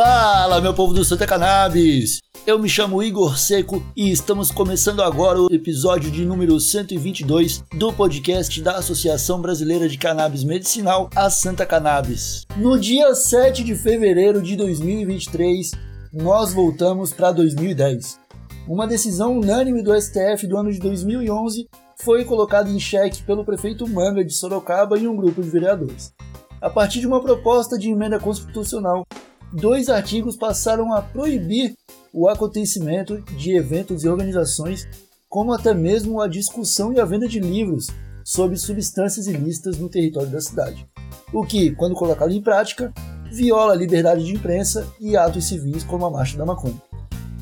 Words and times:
Fala, 0.00 0.60
meu 0.60 0.72
povo 0.72 0.94
do 0.94 1.04
Santa 1.04 1.26
Cannabis! 1.26 2.20
Eu 2.46 2.56
me 2.56 2.68
chamo 2.68 3.02
Igor 3.02 3.36
Seco 3.36 3.82
e 3.96 4.12
estamos 4.12 4.52
começando 4.52 5.02
agora 5.02 5.42
o 5.42 5.52
episódio 5.52 6.08
de 6.08 6.24
número 6.24 6.60
122 6.60 7.64
do 7.74 7.92
podcast 7.92 8.62
da 8.62 8.76
Associação 8.76 9.42
Brasileira 9.42 9.88
de 9.88 9.98
Cannabis 9.98 10.44
Medicinal, 10.44 11.10
a 11.16 11.28
Santa 11.28 11.66
Cannabis. 11.66 12.44
No 12.56 12.78
dia 12.78 13.12
7 13.12 13.64
de 13.64 13.74
fevereiro 13.74 14.40
de 14.40 14.54
2023, 14.54 15.72
nós 16.12 16.52
voltamos 16.52 17.12
para 17.12 17.32
2010. 17.32 18.20
Uma 18.68 18.86
decisão 18.86 19.36
unânime 19.36 19.82
do 19.82 20.00
STF 20.00 20.46
do 20.46 20.58
ano 20.58 20.70
de 20.70 20.78
2011 20.78 21.68
foi 22.04 22.24
colocada 22.24 22.70
em 22.70 22.78
xeque 22.78 23.24
pelo 23.24 23.44
prefeito 23.44 23.84
Manga 23.88 24.24
de 24.24 24.32
Sorocaba 24.32 24.96
e 24.96 25.08
um 25.08 25.16
grupo 25.16 25.42
de 25.42 25.50
vereadores. 25.50 26.14
A 26.60 26.70
partir 26.70 27.00
de 27.00 27.06
uma 27.08 27.20
proposta 27.20 27.76
de 27.76 27.90
emenda 27.90 28.20
constitucional 28.20 29.04
dois 29.52 29.88
artigos 29.88 30.36
passaram 30.36 30.92
a 30.92 31.02
proibir 31.02 31.74
o 32.12 32.28
acontecimento 32.28 33.20
de 33.36 33.56
eventos 33.56 34.04
e 34.04 34.08
organizações, 34.08 34.86
como 35.28 35.52
até 35.52 35.74
mesmo 35.74 36.20
a 36.20 36.28
discussão 36.28 36.92
e 36.92 37.00
a 37.00 37.04
venda 37.04 37.28
de 37.28 37.40
livros 37.40 37.88
sobre 38.24 38.56
substâncias 38.56 39.26
ilícitas 39.26 39.78
no 39.78 39.88
território 39.88 40.30
da 40.30 40.40
cidade. 40.40 40.86
O 41.32 41.44
que, 41.44 41.74
quando 41.74 41.94
colocado 41.94 42.32
em 42.32 42.42
prática, 42.42 42.92
viola 43.30 43.72
a 43.72 43.76
liberdade 43.76 44.24
de 44.24 44.34
imprensa 44.34 44.86
e 45.00 45.16
atos 45.16 45.44
civis 45.44 45.84
como 45.84 46.06
a 46.06 46.10
Marcha 46.10 46.36
da 46.36 46.46
Maconha. 46.46 46.80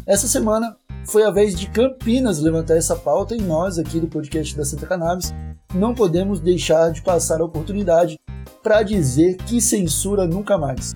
Essa 0.07 0.27
semana 0.27 0.77
foi 1.07 1.25
a 1.25 1.31
vez 1.31 1.59
de 1.59 1.69
Campinas 1.71 2.41
levantar 2.41 2.77
essa 2.77 2.97
pauta 2.97 3.35
e 3.35 3.41
nós, 3.41 3.79
aqui 3.79 4.01
do 4.01 4.09
podcast 4.09 4.57
da 4.57 4.65
Santa 4.65 4.87
Cannabis, 4.87 5.33
não 5.75 5.95
podemos 5.95 6.41
deixar 6.41 6.91
de 6.91 7.03
passar 7.03 7.41
a 7.41 7.45
oportunidade 7.45 8.19
para 8.63 8.83
dizer 8.83 9.37
que 9.37 9.61
censura 9.61 10.27
nunca 10.27 10.59
mais. 10.59 10.95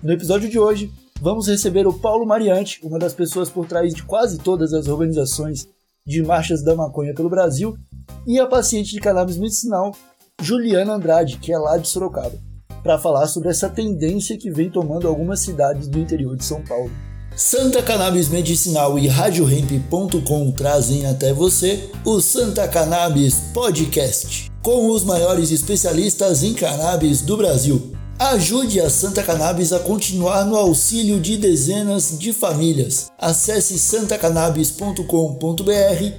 No 0.00 0.12
episódio 0.12 0.48
de 0.48 0.58
hoje, 0.60 0.92
vamos 1.20 1.48
receber 1.48 1.86
o 1.86 1.92
Paulo 1.92 2.24
Mariante, 2.24 2.78
uma 2.84 3.00
das 3.00 3.12
pessoas 3.12 3.50
por 3.50 3.66
trás 3.66 3.92
de 3.92 4.04
quase 4.04 4.38
todas 4.38 4.72
as 4.72 4.86
organizações 4.86 5.66
de 6.06 6.22
marchas 6.22 6.62
da 6.62 6.76
maconha 6.76 7.12
pelo 7.12 7.28
Brasil, 7.28 7.76
e 8.24 8.38
a 8.38 8.46
paciente 8.46 8.92
de 8.92 9.00
cannabis 9.00 9.36
medicinal, 9.36 9.92
Juliana 10.40 10.94
Andrade, 10.94 11.38
que 11.38 11.52
é 11.52 11.58
lá 11.58 11.76
de 11.76 11.88
Sorocaba, 11.88 12.38
para 12.80 12.96
falar 12.96 13.26
sobre 13.26 13.48
essa 13.48 13.68
tendência 13.68 14.38
que 14.38 14.52
vem 14.52 14.70
tomando 14.70 15.08
algumas 15.08 15.40
cidades 15.40 15.88
do 15.88 15.98
interior 15.98 16.36
de 16.36 16.44
São 16.44 16.62
Paulo. 16.62 16.90
Santa 17.34 17.82
Cannabis 17.82 18.28
Medicinal 18.28 18.98
e 18.98 19.08
RadioHemp.com 19.08 20.52
trazem 20.52 21.06
até 21.06 21.32
você 21.32 21.90
o 22.04 22.20
Santa 22.20 22.68
Cannabis 22.68 23.34
Podcast, 23.52 24.50
com 24.62 24.90
os 24.90 25.02
maiores 25.02 25.50
especialistas 25.50 26.44
em 26.44 26.54
cannabis 26.54 27.20
do 27.20 27.36
Brasil. 27.36 27.97
Ajude 28.18 28.80
a 28.80 28.90
Santa 28.90 29.22
Cannabis 29.22 29.72
a 29.72 29.78
continuar 29.78 30.44
no 30.44 30.56
auxílio 30.56 31.20
de 31.20 31.36
dezenas 31.36 32.18
de 32.18 32.32
famílias. 32.32 33.12
Acesse 33.16 33.78
santacannabis.com.br 33.78 35.04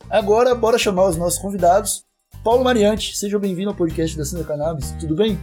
Agora, 0.07 0.53
bora 0.53 0.77
chamar 0.77 1.09
os 1.09 1.17
nossos 1.17 1.39
convidados. 1.39 2.03
Paulo 2.43 2.63
Mariante, 2.63 3.17
seja 3.17 3.39
bem-vindo 3.39 3.71
ao 3.71 3.75
podcast 3.75 4.15
da 4.15 4.23
Santa 4.23 4.43
Cannabis, 4.43 4.91
tudo 4.99 5.15
bem? 5.15 5.39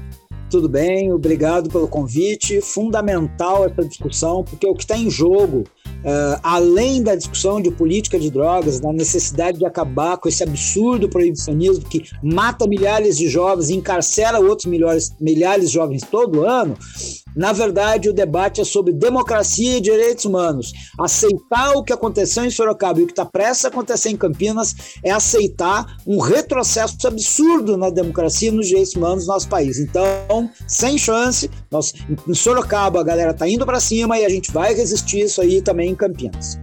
Tudo 0.49 0.69
bem, 0.69 1.13
obrigado 1.13 1.69
pelo 1.69 1.89
convite. 1.89 2.61
Fundamental 2.61 3.65
essa 3.65 3.85
discussão, 3.85 4.45
porque 4.45 4.65
o 4.65 4.75
que 4.75 4.85
está 4.85 4.97
em 4.97 5.11
jogo 5.11 5.65
Uh, 6.07 6.39
além 6.41 7.03
da 7.03 7.17
discussão 7.17 7.61
de 7.61 7.69
política 7.69 8.17
de 8.17 8.31
drogas, 8.31 8.79
da 8.79 8.93
necessidade 8.93 9.59
de 9.59 9.67
acabar 9.67 10.17
com 10.17 10.29
esse 10.29 10.41
absurdo 10.41 11.09
proibicionismo 11.09 11.85
que 11.85 12.05
mata 12.23 12.65
milhares 12.65 13.19
de 13.19 13.29
jovens 13.29 13.71
e 13.71 13.75
encarcera 13.75 14.39
outros 14.39 14.67
milhares, 14.67 15.13
milhares 15.21 15.69
de 15.69 15.75
jovens 15.75 16.03
todo 16.09 16.45
ano, 16.47 16.79
na 17.37 17.53
verdade, 17.53 18.09
o 18.09 18.15
debate 18.15 18.63
é 18.63 18.65
sobre 18.65 18.95
democracia 18.95 19.77
e 19.77 19.81
direitos 19.81 20.25
humanos. 20.25 20.73
Aceitar 20.99 21.73
o 21.77 21.85
que 21.85 21.93
aconteceu 21.93 22.45
em 22.45 22.51
Sorocaba 22.51 22.99
e 22.99 23.03
o 23.03 23.07
que 23.07 23.13
está 23.13 23.27
prestes 23.27 23.67
a 23.67 23.69
acontecer 23.69 24.09
em 24.09 24.17
Campinas 24.17 24.75
é 25.05 25.11
aceitar 25.11 25.99
um 26.07 26.19
retrocesso 26.19 27.07
absurdo 27.07 27.77
na 27.77 27.91
democracia 27.91 28.49
e 28.49 28.53
nos 28.53 28.67
direitos 28.67 28.95
humanos 28.95 29.27
no 29.27 29.35
nosso 29.35 29.49
país. 29.49 29.79
Então, 29.79 30.51
sem 30.67 30.97
chance, 30.97 31.51
nós, 31.71 31.93
em 32.27 32.35
Sorocaba 32.35 33.01
a 33.01 33.05
galera 33.05 33.33
está 33.33 33.47
indo 33.47 33.67
para 33.67 33.81
cima 33.81 34.19
e 34.19 34.25
a 34.25 34.29
gente 34.31 34.51
vai 34.51 34.75
resistir 34.75 35.21
isso 35.21 35.43
aí 35.43 35.61
também 35.61 35.91
em 35.91 35.95
Campinas. 35.95 36.59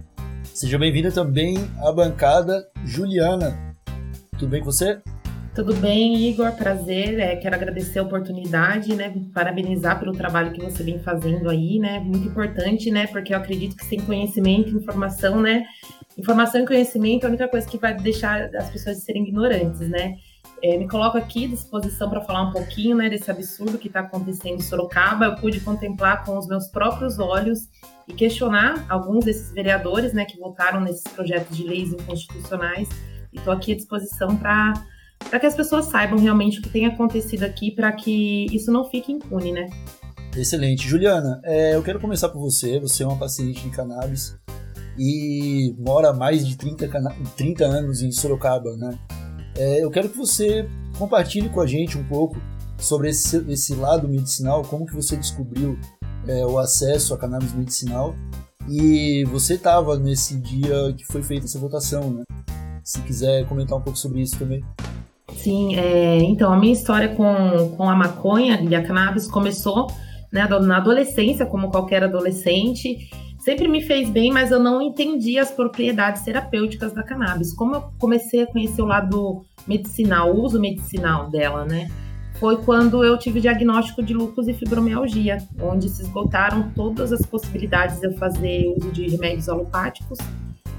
Seja 0.52 0.78
bem-vinda 0.78 1.12
também 1.12 1.56
à 1.84 1.92
bancada 1.92 2.66
Juliana. 2.84 3.76
Tudo 4.38 4.50
bem 4.50 4.60
com 4.60 4.66
você? 4.66 5.00
Tudo 5.54 5.72
bem, 5.76 6.16
Igor? 6.16 6.50
Prazer. 6.56 7.20
É, 7.20 7.36
quero 7.36 7.54
agradecer 7.54 8.00
a 8.00 8.02
oportunidade, 8.02 8.92
né? 8.96 9.14
Parabenizar 9.32 10.00
pelo 10.00 10.10
trabalho 10.10 10.50
que 10.50 10.60
você 10.60 10.82
vem 10.82 10.98
fazendo 10.98 11.48
aí, 11.48 11.78
né? 11.78 12.00
Muito 12.00 12.26
importante, 12.26 12.90
né? 12.90 13.06
Porque 13.06 13.32
eu 13.32 13.38
acredito 13.38 13.76
que 13.76 13.84
sem 13.84 14.00
conhecimento, 14.00 14.76
informação, 14.76 15.40
né? 15.40 15.64
Informação 16.18 16.60
e 16.60 16.66
conhecimento 16.66 17.22
é 17.22 17.26
a 17.26 17.28
única 17.28 17.46
coisa 17.46 17.68
que 17.68 17.78
vai 17.78 17.94
deixar 17.94 18.52
as 18.56 18.68
pessoas 18.68 19.04
serem 19.04 19.22
ignorantes, 19.28 19.88
né? 19.88 20.16
É, 20.60 20.76
me 20.76 20.88
coloco 20.88 21.16
aqui 21.16 21.44
à 21.44 21.48
disposição 21.48 22.10
para 22.10 22.20
falar 22.22 22.42
um 22.42 22.52
pouquinho 22.52 22.96
né, 22.96 23.08
desse 23.08 23.30
absurdo 23.30 23.78
que 23.78 23.86
está 23.86 24.00
acontecendo 24.00 24.56
em 24.56 24.62
Sorocaba. 24.62 25.26
Eu 25.26 25.36
pude 25.36 25.60
contemplar 25.60 26.24
com 26.24 26.36
os 26.36 26.48
meus 26.48 26.66
próprios 26.66 27.20
olhos 27.20 27.68
e 28.08 28.12
questionar 28.12 28.84
alguns 28.88 29.24
desses 29.24 29.52
vereadores 29.52 30.12
né, 30.12 30.24
que 30.24 30.36
votaram 30.36 30.80
nesses 30.80 31.04
projetos 31.04 31.56
de 31.56 31.62
leis 31.62 31.92
inconstitucionais. 31.92 32.88
E 33.32 33.36
estou 33.36 33.52
aqui 33.52 33.72
à 33.72 33.76
disposição 33.76 34.36
para 34.36 34.72
para 35.28 35.40
que 35.40 35.46
as 35.46 35.54
pessoas 35.54 35.86
saibam 35.86 36.18
realmente 36.18 36.58
o 36.58 36.62
que 36.62 36.68
tem 36.68 36.86
acontecido 36.86 37.42
aqui, 37.44 37.70
para 37.70 37.92
que 37.92 38.46
isso 38.54 38.70
não 38.70 38.84
fique 38.84 39.12
impune, 39.12 39.52
né? 39.52 39.68
Excelente. 40.36 40.88
Juliana, 40.88 41.40
é, 41.44 41.74
eu 41.74 41.82
quero 41.82 42.00
começar 42.00 42.28
por 42.28 42.40
você. 42.40 42.80
Você 42.80 43.02
é 43.02 43.06
uma 43.06 43.16
paciente 43.16 43.62
de 43.62 43.70
cannabis 43.70 44.36
e 44.98 45.74
mora 45.78 46.10
há 46.10 46.12
mais 46.12 46.46
de 46.46 46.56
30, 46.56 46.88
30 47.36 47.64
anos 47.64 48.02
em 48.02 48.10
Sorocaba, 48.10 48.76
né? 48.76 48.98
É, 49.56 49.82
eu 49.82 49.90
quero 49.90 50.08
que 50.08 50.16
você 50.16 50.68
compartilhe 50.98 51.48
com 51.48 51.60
a 51.60 51.66
gente 51.66 51.96
um 51.96 52.04
pouco 52.04 52.36
sobre 52.78 53.10
esse, 53.10 53.36
esse 53.48 53.74
lado 53.74 54.08
medicinal, 54.08 54.62
como 54.62 54.86
que 54.86 54.94
você 54.94 55.16
descobriu 55.16 55.78
é, 56.26 56.44
o 56.44 56.58
acesso 56.58 57.14
à 57.14 57.18
cannabis 57.18 57.52
medicinal 57.54 58.14
e 58.68 59.24
você 59.26 59.54
estava 59.54 59.96
nesse 59.98 60.36
dia 60.36 60.92
que 60.96 61.04
foi 61.04 61.22
feita 61.22 61.44
essa 61.44 61.58
votação, 61.58 62.10
né? 62.10 62.24
Se 62.82 63.00
quiser 63.02 63.46
comentar 63.46 63.78
um 63.78 63.80
pouco 63.80 63.98
sobre 63.98 64.20
isso 64.20 64.38
também. 64.38 64.62
Sim, 65.44 65.76
é, 65.76 66.20
então 66.20 66.50
a 66.50 66.56
minha 66.56 66.72
história 66.72 67.14
com, 67.14 67.76
com 67.76 67.90
a 67.90 67.94
maconha 67.94 68.58
e 68.62 68.74
a 68.74 68.82
cannabis 68.82 69.30
começou 69.30 69.88
né, 70.32 70.48
na 70.48 70.78
adolescência, 70.78 71.44
como 71.44 71.70
qualquer 71.70 72.02
adolescente. 72.02 73.10
Sempre 73.40 73.68
me 73.68 73.82
fez 73.82 74.08
bem, 74.08 74.32
mas 74.32 74.50
eu 74.50 74.58
não 74.58 74.80
entendi 74.80 75.38
as 75.38 75.50
propriedades 75.50 76.22
terapêuticas 76.22 76.94
da 76.94 77.02
cannabis. 77.02 77.52
Como 77.52 77.74
eu 77.74 77.84
comecei 77.98 78.44
a 78.44 78.46
conhecer 78.46 78.80
o 78.80 78.86
lado 78.86 79.44
medicinal, 79.68 80.34
o 80.34 80.42
uso 80.42 80.58
medicinal 80.58 81.28
dela, 81.28 81.66
né? 81.66 81.90
Foi 82.40 82.56
quando 82.62 83.04
eu 83.04 83.18
tive 83.18 83.38
diagnóstico 83.38 84.02
de 84.02 84.14
lúpus 84.14 84.48
e 84.48 84.54
fibromialgia, 84.54 85.36
onde 85.60 85.90
se 85.90 86.04
esgotaram 86.04 86.70
todas 86.74 87.12
as 87.12 87.20
possibilidades 87.26 88.00
de 88.00 88.06
eu 88.06 88.14
fazer 88.14 88.74
uso 88.78 88.90
de 88.92 89.08
remédios 89.08 89.50
alopáticos. 89.50 90.16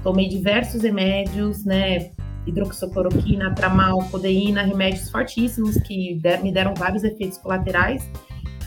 Tomei 0.02 0.28
diversos 0.28 0.82
remédios, 0.82 1.64
né? 1.64 2.10
Hidroxicloroquina, 2.46 3.54
tramal, 3.54 3.98
codeína, 4.10 4.62
remédios 4.62 5.10
fortíssimos 5.10 5.76
que 5.78 6.18
der, 6.22 6.42
me 6.42 6.52
deram 6.52 6.74
vários 6.74 7.04
efeitos 7.04 7.38
colaterais. 7.38 8.08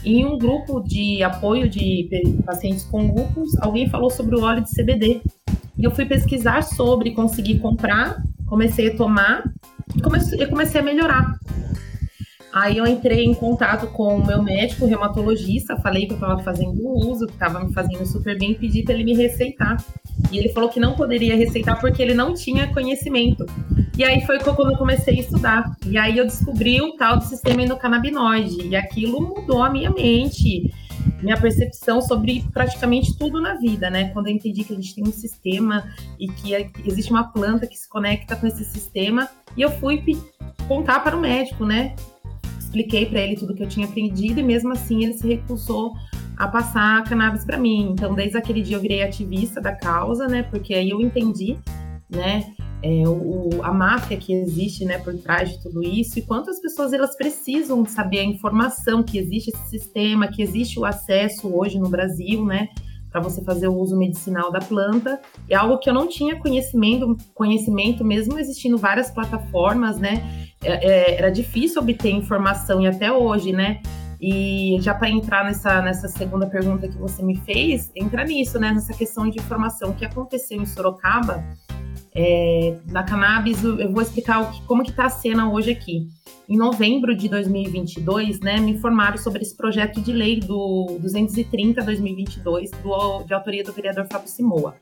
Em 0.03 0.25
um 0.25 0.37
grupo 0.37 0.81
de 0.81 1.21
apoio 1.23 1.69
de 1.69 2.09
pacientes 2.45 2.83
com 2.85 3.07
lúpus, 3.07 3.57
alguém 3.61 3.89
falou 3.89 4.09
sobre 4.09 4.35
o 4.35 4.41
óleo 4.43 4.63
de 4.63 4.71
CBD. 4.71 5.21
E 5.77 5.83
eu 5.83 5.91
fui 5.91 6.05
pesquisar 6.05 6.61
sobre, 6.61 7.11
consegui 7.11 7.59
comprar, 7.59 8.21
comecei 8.47 8.89
a 8.89 8.97
tomar 8.97 9.43
e 9.95 10.01
comecei, 10.01 10.45
comecei 10.45 10.81
a 10.81 10.83
melhorar. 10.83 11.39
Aí 12.51 12.77
eu 12.77 12.87
entrei 12.87 13.25
em 13.25 13.33
contato 13.33 13.87
com 13.87 14.15
o 14.15 14.25
meu 14.25 14.41
médico 14.41 14.85
reumatologista, 14.85 15.77
falei 15.77 16.07
que 16.07 16.13
eu 16.13 16.15
estava 16.15 16.41
fazendo 16.41 16.81
uso, 16.81 17.27
que 17.27 17.33
estava 17.33 17.63
me 17.63 17.71
fazendo 17.73 18.05
super 18.05 18.37
bem, 18.37 18.55
pedi 18.55 18.83
para 18.83 18.95
ele 18.95 19.03
me 19.03 19.15
receitar. 19.15 19.77
E 20.31 20.37
ele 20.37 20.49
falou 20.49 20.69
que 20.69 20.79
não 20.79 20.93
poderia 20.93 21.35
receitar 21.35 21.79
porque 21.79 22.01
ele 22.01 22.13
não 22.13 22.33
tinha 22.33 22.71
conhecimento. 22.73 23.45
E 23.97 24.03
aí 24.03 24.25
foi 24.25 24.39
quando 24.39 24.71
eu 24.71 24.77
comecei 24.77 25.17
a 25.17 25.19
estudar. 25.19 25.75
E 25.85 25.97
aí 25.97 26.17
eu 26.17 26.25
descobri 26.25 26.81
o 26.81 26.93
tal 26.93 27.17
do 27.17 27.23
sistema 27.25 27.61
endocannabinoide. 27.61 28.67
E 28.67 28.75
aquilo 28.75 29.21
mudou 29.21 29.63
a 29.63 29.69
minha 29.69 29.89
mente, 29.89 30.71
minha 31.21 31.39
percepção 31.39 32.01
sobre 32.01 32.45
praticamente 32.53 33.17
tudo 33.17 33.41
na 33.41 33.55
vida, 33.55 33.89
né? 33.89 34.09
Quando 34.09 34.27
eu 34.27 34.33
entendi 34.33 34.63
que 34.63 34.73
a 34.73 34.75
gente 34.75 34.95
tem 34.95 35.03
um 35.03 35.11
sistema 35.11 35.83
e 36.19 36.27
que 36.27 36.53
existe 36.85 37.11
uma 37.11 37.31
planta 37.31 37.67
que 37.67 37.77
se 37.77 37.89
conecta 37.89 38.35
com 38.35 38.47
esse 38.47 38.63
sistema. 38.63 39.27
E 39.57 39.61
eu 39.61 39.71
fui 39.71 40.01
contar 40.67 40.99
para 40.99 41.17
o 41.17 41.19
médico, 41.19 41.65
né? 41.65 41.95
Expliquei 42.59 43.07
para 43.07 43.19
ele 43.21 43.35
tudo 43.35 43.55
que 43.55 43.63
eu 43.63 43.67
tinha 43.67 43.87
aprendido 43.87 44.39
e 44.39 44.43
mesmo 44.43 44.71
assim 44.71 45.03
ele 45.03 45.13
se 45.13 45.27
recusou 45.27 45.93
a 46.39 46.47
passar 46.47 47.03
cannabis 47.03 47.43
para 47.43 47.57
mim. 47.57 47.89
Então, 47.91 48.15
desde 48.15 48.37
aquele 48.37 48.61
dia 48.61 48.77
eu 48.77 48.81
virei 48.81 49.03
ativista 49.03 49.59
da 49.59 49.75
causa, 49.75 50.25
né? 50.25 50.43
Porque 50.43 50.73
aí 50.73 50.89
eu 50.89 51.01
entendi, 51.01 51.57
né? 52.09 52.55
É, 52.81 53.03
o, 53.05 53.61
a 53.61 53.73
máfia 53.73 54.15
que 54.15 54.31
existe 54.31 54.85
né, 54.85 54.99
por 54.99 55.13
trás 55.15 55.49
de 55.49 55.61
tudo 55.61 55.83
isso 55.83 56.17
e 56.17 56.21
quantas 56.21 56.61
pessoas 56.61 56.93
elas 56.93 57.13
precisam 57.17 57.85
saber 57.85 58.19
a 58.19 58.23
informação 58.23 59.03
que 59.03 59.17
existe 59.17 59.49
esse 59.49 59.69
sistema, 59.69 60.29
que 60.29 60.41
existe 60.41 60.79
o 60.79 60.85
acesso 60.85 61.53
hoje 61.53 61.77
no 61.77 61.89
Brasil, 61.89 62.45
né? 62.45 62.69
Para 63.11 63.19
você 63.19 63.43
fazer 63.43 63.67
o 63.67 63.75
uso 63.75 63.97
medicinal 63.97 64.49
da 64.49 64.59
planta. 64.59 65.19
É 65.49 65.55
algo 65.55 65.77
que 65.77 65.89
eu 65.89 65.93
não 65.93 66.07
tinha 66.07 66.39
conhecimento, 66.39 67.17
conhecimento 67.33 68.05
mesmo 68.05 68.39
existindo 68.39 68.77
várias 68.77 69.11
plataformas, 69.11 69.99
né? 69.99 70.47
É, 70.63 70.71
é, 70.71 71.15
era 71.17 71.29
difícil 71.29 71.81
obter 71.81 72.11
informação 72.11 72.79
e 72.79 72.87
até 72.87 73.11
hoje, 73.11 73.51
né? 73.51 73.81
E 74.21 74.77
já 74.81 74.93
para 74.93 75.09
entrar 75.09 75.45
nessa, 75.45 75.81
nessa 75.81 76.07
segunda 76.07 76.45
pergunta 76.45 76.87
que 76.87 76.97
você 76.97 77.23
me 77.23 77.37
fez, 77.37 77.89
entra 77.95 78.23
nisso, 78.25 78.59
né? 78.59 78.71
Nessa 78.71 78.93
questão 78.93 79.29
de 79.29 79.39
informação. 79.39 79.91
O 79.91 79.95
que 79.95 80.03
aconteceu 80.03 80.61
em 80.61 80.65
Sorocaba, 80.65 81.43
é, 82.13 82.77
na 82.87 83.03
cannabis, 83.03 83.63
eu 83.63 83.91
vou 83.91 84.01
explicar 84.01 84.51
que, 84.51 84.61
como 84.63 84.83
que 84.83 84.89
está 84.89 85.05
a 85.05 85.09
cena 85.09 85.49
hoje 85.49 85.71
aqui. 85.71 86.07
Em 86.49 86.57
novembro 86.57 87.15
de 87.15 87.29
2022, 87.29 88.39
né, 88.39 88.59
me 88.59 88.71
informaram 88.71 89.17
sobre 89.17 89.43
esse 89.43 89.55
projeto 89.55 90.01
de 90.01 90.11
lei 90.11 90.39
do 90.39 90.99
230-2022, 91.01 92.71
de 93.25 93.33
autoria 93.33 93.63
do 93.63 93.71
vereador 93.71 94.07
Fábio 94.11 94.27
Simoa. 94.27 94.75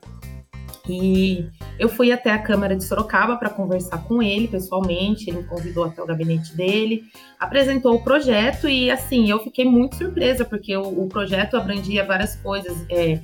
E 0.88 1.46
eu 1.78 1.88
fui 1.88 2.10
até 2.10 2.30
a 2.30 2.38
Câmara 2.38 2.74
de 2.74 2.84
Sorocaba 2.84 3.36
para 3.36 3.50
conversar 3.50 3.98
com 4.04 4.22
ele 4.22 4.48
pessoalmente, 4.48 5.28
ele 5.28 5.38
me 5.38 5.44
convidou 5.44 5.84
até 5.84 6.02
o 6.02 6.06
gabinete 6.06 6.54
dele, 6.56 7.04
apresentou 7.38 7.94
o 7.94 8.02
projeto 8.02 8.68
e, 8.68 8.90
assim, 8.90 9.30
eu 9.30 9.38
fiquei 9.40 9.64
muito 9.64 9.96
surpresa, 9.96 10.44
porque 10.44 10.76
o, 10.76 11.04
o 11.04 11.08
projeto 11.08 11.56
abrangia 11.56 12.04
várias 12.04 12.36
coisas. 12.36 12.76
É, 12.90 13.20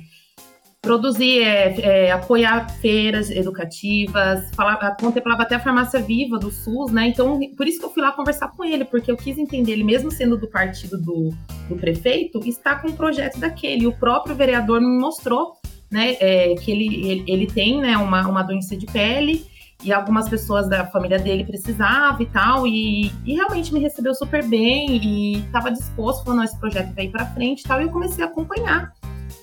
produzir, 0.85 1.41
é, 1.41 1.79
é, 1.81 2.11
apoiar 2.11 2.69
feiras 2.69 3.31
educativas, 3.31 4.51
contemplava 4.99 5.41
até 5.41 5.55
a 5.55 5.59
farmácia 5.59 5.99
viva 5.99 6.37
do 6.37 6.51
SUS, 6.51 6.91
né? 6.91 7.07
Então, 7.07 7.39
por 7.57 7.67
isso 7.67 7.79
que 7.79 7.85
eu 7.85 7.89
fui 7.89 8.03
lá 8.03 8.11
conversar 8.11 8.49
com 8.49 8.63
ele, 8.63 8.85
porque 8.85 9.09
eu 9.09 9.17
quis 9.17 9.39
entender, 9.39 9.71
ele 9.71 9.83
mesmo 9.83 10.11
sendo 10.11 10.37
do 10.37 10.47
partido 10.47 11.01
do, 11.01 11.33
do 11.67 11.75
prefeito, 11.75 12.39
está 12.45 12.75
com 12.75 12.89
um 12.89 12.95
projeto 12.95 13.39
daquele. 13.39 13.87
O 13.87 13.97
próprio 13.97 14.35
vereador 14.35 14.79
me 14.79 14.99
mostrou 14.99 15.57
né, 15.91 16.15
é, 16.19 16.55
que 16.55 16.71
ele, 16.71 17.05
ele, 17.05 17.23
ele, 17.27 17.47
tem 17.47 17.79
né, 17.79 17.97
uma, 17.97 18.27
uma 18.27 18.43
doença 18.43 18.75
de 18.75 18.85
pele 18.85 19.45
e 19.83 19.91
algumas 19.91 20.27
pessoas 20.29 20.67
da 20.67 20.85
família 20.87 21.19
dele 21.19 21.43
precisavam 21.43 22.21
e 22.21 22.25
tal, 22.25 22.65
e, 22.65 23.11
e 23.25 23.33
realmente 23.33 23.73
me 23.73 23.79
recebeu 23.79 24.13
super 24.15 24.43
bem 24.47 24.97
e 24.97 25.37
estava 25.39 25.71
disposto, 25.71 26.23
falando, 26.23 26.43
esse 26.43 26.57
projeto 26.59 26.93
vai 26.93 27.05
ir 27.05 27.09
para 27.09 27.25
frente 27.27 27.61
e 27.61 27.63
tal, 27.63 27.81
e 27.81 27.83
eu 27.83 27.91
comecei 27.91 28.23
a 28.23 28.27
acompanhar, 28.27 28.93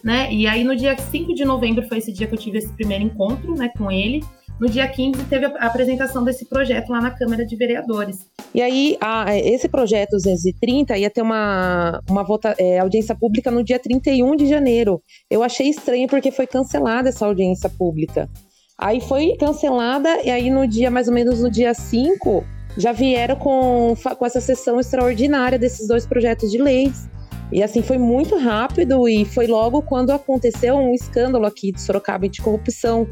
né, 0.03 0.33
e 0.33 0.47
aí 0.47 0.65
no 0.65 0.75
dia 0.75 0.97
5 0.97 1.35
de 1.35 1.45
novembro 1.45 1.87
foi 1.87 1.99
esse 1.99 2.13
dia 2.13 2.27
que 2.27 2.35
eu 2.35 2.39
tive 2.39 2.59
esse 2.59 2.73
primeiro 2.73 3.05
encontro, 3.05 3.55
né, 3.55 3.71
com 3.77 3.91
ele, 3.91 4.25
no 4.63 4.71
dia 4.71 4.87
15 4.87 5.25
teve 5.25 5.47
a 5.47 5.67
apresentação 5.67 6.23
desse 6.23 6.45
projeto 6.45 6.89
lá 6.91 7.01
na 7.01 7.11
Câmara 7.11 7.45
de 7.45 7.57
Vereadores. 7.57 8.29
E 8.55 8.63
aí, 8.63 8.97
a, 9.01 9.37
esse 9.37 9.69
projeto 9.69 10.11
230 10.13 10.97
ia 10.99 11.11
ter 11.11 11.21
uma, 11.21 12.01
uma 12.09 12.23
vota, 12.23 12.55
é, 12.57 12.79
audiência 12.79 13.13
pública 13.13 13.51
no 13.51 13.65
dia 13.65 13.81
31 13.81 14.37
de 14.37 14.47
janeiro. 14.47 15.03
Eu 15.29 15.43
achei 15.43 15.69
estranho 15.69 16.07
porque 16.07 16.31
foi 16.31 16.47
cancelada 16.47 17.09
essa 17.09 17.27
audiência 17.27 17.69
pública. 17.69 18.31
Aí 18.79 19.01
foi 19.01 19.37
cancelada, 19.37 20.23
e 20.23 20.31
aí 20.31 20.49
no 20.49 20.65
dia, 20.65 20.93
mais 20.93 21.09
ou 21.09 21.15
menos 21.15 21.43
no 21.43 21.51
dia 21.51 21.75
5, 21.75 22.45
já 22.79 22.93
vieram 22.93 23.35
com, 23.35 23.97
com 24.17 24.25
essa 24.25 24.41
sessão 24.41 24.79
extraordinária 24.79 25.59
desses 25.59 25.89
dois 25.89 26.07
projetos 26.07 26.53
de 26.53 26.59
leis. 26.59 27.11
E 27.51 27.65
assim 27.65 27.83
foi 27.83 27.99
muito 27.99 28.37
rápido 28.37 29.09
e 29.09 29.25
foi 29.25 29.49
logo 29.49 29.83
quando 29.83 30.11
aconteceu 30.11 30.77
um 30.77 30.95
escândalo 30.95 31.47
aqui 31.47 31.73
de 31.73 31.81
Sorocaba 31.81 32.29
de 32.29 32.41
corrupção 32.41 33.09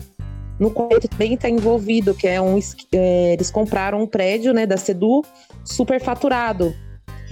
no 0.61 0.71
qual 0.71 0.91
ele 0.93 1.09
também 1.09 1.35
está 1.35 1.49
envolvido, 1.49 2.15
que 2.15 2.29
é 2.29 2.41
um. 2.41 2.61
É, 2.93 3.33
eles 3.33 3.51
compraram 3.51 4.03
um 4.03 4.07
prédio 4.07 4.53
né, 4.53 4.67
da 4.67 4.77
Sedu 4.77 5.25
superfaturado. 5.65 6.75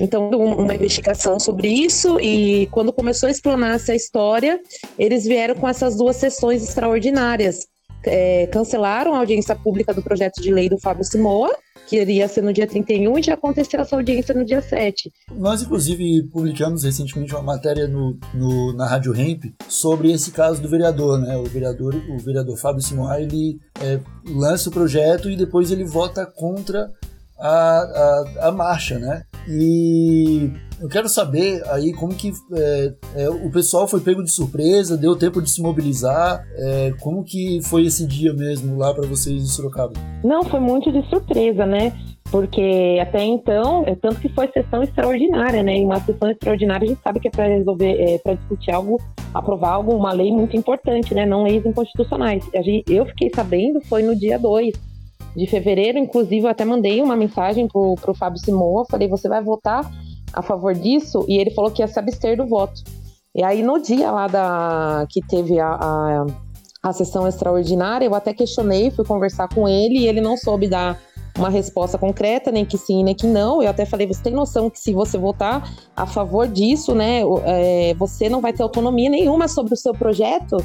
Então, 0.00 0.30
uma 0.30 0.74
investigação 0.74 1.38
sobre 1.38 1.68
isso, 1.68 2.20
e 2.20 2.68
quando 2.68 2.92
começou 2.92 3.26
a 3.26 3.32
explanar 3.32 3.74
essa 3.74 3.94
história, 3.94 4.60
eles 4.96 5.24
vieram 5.24 5.56
com 5.56 5.68
essas 5.68 5.96
duas 5.96 6.16
sessões 6.16 6.62
extraordinárias. 6.62 7.66
É, 8.04 8.46
cancelaram 8.46 9.14
a 9.14 9.18
audiência 9.18 9.54
pública 9.54 9.92
do 9.92 10.02
projeto 10.02 10.40
de 10.40 10.52
lei 10.52 10.68
do 10.68 10.78
Fábio 10.78 11.04
Simoa, 11.04 11.50
que 11.88 11.96
iria 11.96 12.28
ser 12.28 12.42
no 12.42 12.52
dia 12.52 12.66
31 12.66 13.18
e 13.18 13.22
já 13.22 13.34
aconteceu 13.34 13.80
essa 13.80 13.96
audiência 13.96 14.34
no 14.34 14.44
dia 14.44 14.60
7. 14.60 15.10
Nós, 15.34 15.62
inclusive, 15.62 16.22
publicamos 16.24 16.84
recentemente 16.84 17.34
uma 17.34 17.42
matéria 17.42 17.88
no, 17.88 18.18
no, 18.34 18.74
na 18.74 18.86
Rádio 18.86 19.18
Hemp 19.18 19.44
sobre 19.68 20.12
esse 20.12 20.30
caso 20.30 20.60
do 20.60 20.68
vereador, 20.68 21.18
né? 21.18 21.36
O 21.36 21.44
vereador, 21.44 21.94
o 22.10 22.18
vereador 22.18 22.58
Fábio 22.58 22.82
Simoa, 22.82 23.20
ele 23.20 23.58
é, 23.82 23.98
lança 24.26 24.68
o 24.68 24.72
projeto 24.72 25.30
e 25.30 25.36
depois 25.36 25.70
ele 25.70 25.84
vota 25.84 26.26
contra 26.26 26.92
a, 27.38 27.48
a, 28.40 28.48
a 28.48 28.52
marcha, 28.52 28.98
né? 28.98 29.22
E 29.48 30.50
eu 30.80 30.88
quero 30.88 31.08
saber 31.08 31.62
aí 31.70 31.92
como 31.92 32.14
que 32.14 32.32
é, 32.52 32.92
é, 33.16 33.30
o 33.30 33.50
pessoal 33.50 33.88
foi 33.88 34.00
pego 34.00 34.22
de 34.22 34.30
surpresa, 34.30 34.96
deu 34.96 35.16
tempo 35.16 35.40
de 35.40 35.50
se 35.50 35.62
mobilizar, 35.62 36.44
é, 36.56 36.92
como 37.00 37.24
que 37.24 37.60
foi 37.64 37.86
esse 37.86 38.06
dia 38.06 38.32
mesmo 38.32 38.76
lá 38.76 38.92
para 38.92 39.06
vocês 39.06 39.42
em 39.42 39.46
Sorocaba? 39.46 39.94
Não, 40.22 40.44
foi 40.44 40.60
muito 40.60 40.92
de 40.92 41.02
surpresa, 41.08 41.66
né? 41.66 41.92
Porque 42.30 42.98
até 43.00 43.24
então, 43.24 43.84
é 43.86 43.94
tanto 43.94 44.20
que 44.20 44.28
foi 44.28 44.48
sessão 44.48 44.82
extraordinária, 44.82 45.62
né? 45.62 45.78
E 45.78 45.84
uma 45.84 45.98
sessão 46.00 46.30
extraordinária 46.30 46.84
a 46.84 46.88
gente 46.88 47.02
sabe 47.02 47.20
que 47.20 47.28
é 47.28 47.30
para 47.30 47.46
resolver, 47.46 48.00
é, 48.00 48.18
para 48.18 48.34
discutir 48.34 48.70
algo, 48.70 49.00
aprovar 49.32 49.70
algo, 49.70 49.94
uma 49.94 50.12
lei 50.12 50.30
muito 50.30 50.54
importante, 50.54 51.14
né? 51.14 51.24
Não 51.24 51.44
leis 51.44 51.64
inconstitucionais. 51.64 52.44
Eu 52.86 53.06
fiquei 53.06 53.30
sabendo, 53.34 53.80
foi 53.80 54.02
no 54.02 54.14
dia 54.14 54.38
2 54.38 54.87
de 55.38 55.46
fevereiro, 55.46 55.98
inclusive 55.98 56.44
eu 56.44 56.50
até 56.50 56.64
mandei 56.64 57.00
uma 57.00 57.14
mensagem 57.14 57.68
pro, 57.68 57.94
pro 57.94 58.12
Fábio 58.12 58.40
Simoa, 58.40 58.84
falei, 58.90 59.06
você 59.08 59.28
vai 59.28 59.40
votar 59.40 59.88
a 60.32 60.42
favor 60.42 60.74
disso 60.74 61.24
e 61.28 61.40
ele 61.40 61.52
falou 61.52 61.70
que 61.70 61.80
ia 61.80 61.86
se 61.86 61.98
abster 61.98 62.36
do 62.36 62.46
voto. 62.46 62.82
E 63.34 63.44
aí 63.44 63.62
no 63.62 63.80
dia 63.80 64.10
lá 64.10 64.26
da 64.26 65.06
que 65.08 65.20
teve 65.24 65.60
a, 65.60 65.68
a, 65.68 66.26
a 66.82 66.92
sessão 66.92 67.28
extraordinária, 67.28 68.04
eu 68.04 68.14
até 68.16 68.34
questionei, 68.34 68.90
fui 68.90 69.04
conversar 69.04 69.48
com 69.48 69.68
ele 69.68 70.00
e 70.00 70.08
ele 70.08 70.20
não 70.20 70.36
soube 70.36 70.66
dar 70.66 71.00
uma 71.38 71.48
resposta 71.48 71.96
concreta, 71.96 72.50
nem 72.50 72.64
que 72.64 72.76
sim, 72.76 73.04
nem 73.04 73.14
que 73.14 73.26
não. 73.26 73.62
Eu 73.62 73.70
até 73.70 73.86
falei, 73.86 74.08
você 74.08 74.24
tem 74.24 74.32
noção 74.32 74.68
que 74.68 74.80
se 74.80 74.92
você 74.92 75.16
votar 75.16 75.72
a 75.96 76.04
favor 76.04 76.48
disso, 76.48 76.96
né, 76.96 77.20
é, 77.44 77.94
você 77.94 78.28
não 78.28 78.40
vai 78.40 78.52
ter 78.52 78.64
autonomia 78.64 79.08
nenhuma 79.08 79.46
sobre 79.46 79.72
o 79.72 79.76
seu 79.76 79.92
projeto? 79.92 80.56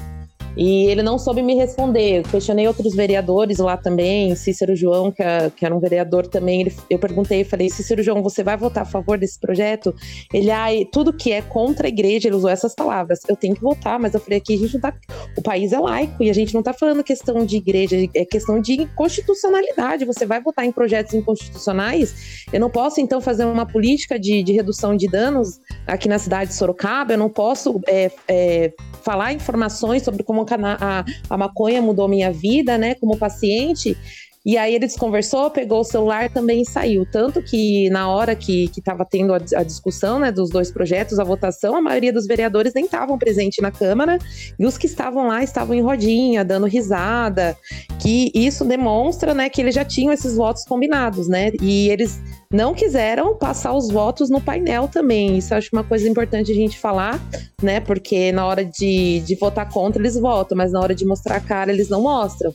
E 0.56 0.86
ele 0.86 1.02
não 1.02 1.18
soube 1.18 1.42
me 1.42 1.56
responder. 1.56 2.20
Eu 2.20 2.24
questionei 2.24 2.68
outros 2.68 2.94
vereadores 2.94 3.58
lá 3.58 3.76
também, 3.76 4.36
Cícero 4.36 4.76
João, 4.76 5.12
que, 5.12 5.24
que 5.56 5.66
era 5.66 5.76
um 5.76 5.80
vereador 5.80 6.28
também. 6.28 6.62
Ele, 6.62 6.76
eu 6.90 7.00
perguntei, 7.00 7.44
falei, 7.44 7.70
Cícero 7.70 8.04
João, 8.04 8.22
você 8.22 8.44
vai 8.44 8.56
votar 8.56 8.84
a 8.84 8.86
favor 8.86 9.18
desse 9.18 9.40
projeto? 9.40 9.94
Ele, 10.34 10.52
ah, 10.52 10.68
tudo 10.92 11.12
que 11.12 11.32
é 11.32 11.42
contra 11.42 11.88
a 11.88 11.90
igreja, 11.90 12.28
ele 12.28 12.36
usou 12.36 12.50
essas 12.50 12.76
palavras. 12.76 13.20
Eu 13.28 13.36
tenho 13.36 13.56
que 13.56 13.62
votar, 13.62 14.00
mas 14.00 14.14
eu 14.14 14.20
falei 14.20 14.38
aqui, 14.38 14.54
a 14.54 14.58
gente 14.58 14.74
não 14.76 14.82
tá. 14.82 14.94
O 15.38 15.42
país 15.42 15.74
é 15.74 15.80
laico 15.80 16.24
e 16.24 16.30
a 16.30 16.34
gente 16.34 16.54
não 16.54 16.62
tá 16.62 16.74
falando 16.74 17.04
questão 17.04 17.46
de 17.46 17.58
igreja, 17.58 17.98
é 18.16 18.26
questão 18.26 18.62
de 18.62 18.86
constitucionalidade. 18.96 20.06
Você 20.06 20.26
vai 20.26 20.42
votar 20.42 20.66
em 20.66 20.72
projetos 20.72 21.14
inconstitucionais? 21.14 22.46
Eu 22.52 22.60
não 22.60 22.70
posso, 22.70 23.02
então, 23.02 23.20
fazer 23.20 23.46
uma 23.46 23.66
política 23.66 24.20
de, 24.20 24.44
de 24.44 24.54
redução 24.54 24.96
de 24.96 25.08
danos 25.08 25.60
aqui 25.88 26.08
na 26.08 26.20
cidade 26.20 26.52
de 26.52 26.56
Sorocaba, 26.56 27.14
eu 27.14 27.18
não 27.18 27.30
posso 27.30 27.82
é, 27.88 28.12
é, 28.28 28.74
falar 29.02 29.34
informações 29.34 30.04
sobre 30.04 30.24
como 30.24 30.43
a, 30.80 31.06
a 31.30 31.38
maconha 31.38 31.82
mudou 31.82 32.08
minha 32.08 32.32
vida, 32.32 32.78
né, 32.78 32.96
como 32.96 33.18
paciente. 33.18 33.98
E 34.46 34.58
aí 34.58 34.76
ele 34.76 34.86
desconversou, 34.86 35.50
pegou 35.50 35.80
o 35.80 35.84
celular 35.86 36.30
também 36.30 36.62
e 36.62 36.66
saiu. 36.66 37.06
Tanto 37.10 37.42
que 37.42 37.90
na 37.90 38.10
hora 38.10 38.36
que 38.36 38.70
estava 38.78 39.06
tendo 39.06 39.34
a, 39.34 39.38
a, 39.38 39.64
discussão 39.64 40.20
né, 40.20 40.34
dos 40.34 40.50
dois 40.50 40.70
projetos, 40.70 41.18
a 41.18 41.24
votação, 41.24 41.78
a 41.78 41.82
maioria 41.82 42.12
dos 42.12 42.28
vereadores 42.28 42.74
nem 42.74 42.84
estavam 42.84 43.18
presentes 43.18 43.62
na 43.62 43.72
Câmara, 43.72 44.20
e 44.60 44.66
os 44.66 44.78
que 44.78 44.86
estavam 44.86 45.28
lá 45.28 45.42
estavam 45.42 45.74
em 45.74 45.82
rodinha, 45.82 46.44
dando 46.44 46.66
risada, 46.66 47.56
que 48.02 48.32
isso 48.36 48.66
demonstra 48.66 49.34
né, 49.34 49.48
que 49.50 49.62
eles 49.62 49.74
já 49.74 49.86
tinham 49.86 50.12
esses 50.12 50.36
votos 50.36 50.66
combinados, 50.66 51.30
né? 51.30 51.52
E 51.62 51.90
eles 51.90 52.20
não 52.52 52.74
quiseram 52.74 53.36
passar 53.38 53.74
os 53.74 53.90
votos 53.90 54.30
no 54.30 54.42
painel 54.42 54.90
também. 54.90 55.38
Isso 55.38 55.54
eu 55.54 55.58
acho 55.58 55.70
uma 55.72 55.84
coisa 55.86 56.08
importante 56.08 56.52
a 56.52 56.56
gente 56.56 56.78
falar, 56.78 57.18
né? 57.62 57.80
Porque 57.80 58.34
na 58.34 58.46
hora 58.46 58.66
de, 58.66 59.22
de 59.22 59.36
votar 59.36 59.70
contra, 59.72 60.02
eles 60.02 60.20
votam, 60.20 60.58
mas 60.58 60.74
na 60.74 60.82
hora 60.82 60.94
de 60.94 61.06
mostrar 61.06 61.38
a 61.38 61.40
cara, 61.40 61.72
eles 61.72 61.88
não 61.88 62.02
mostram. 62.02 62.54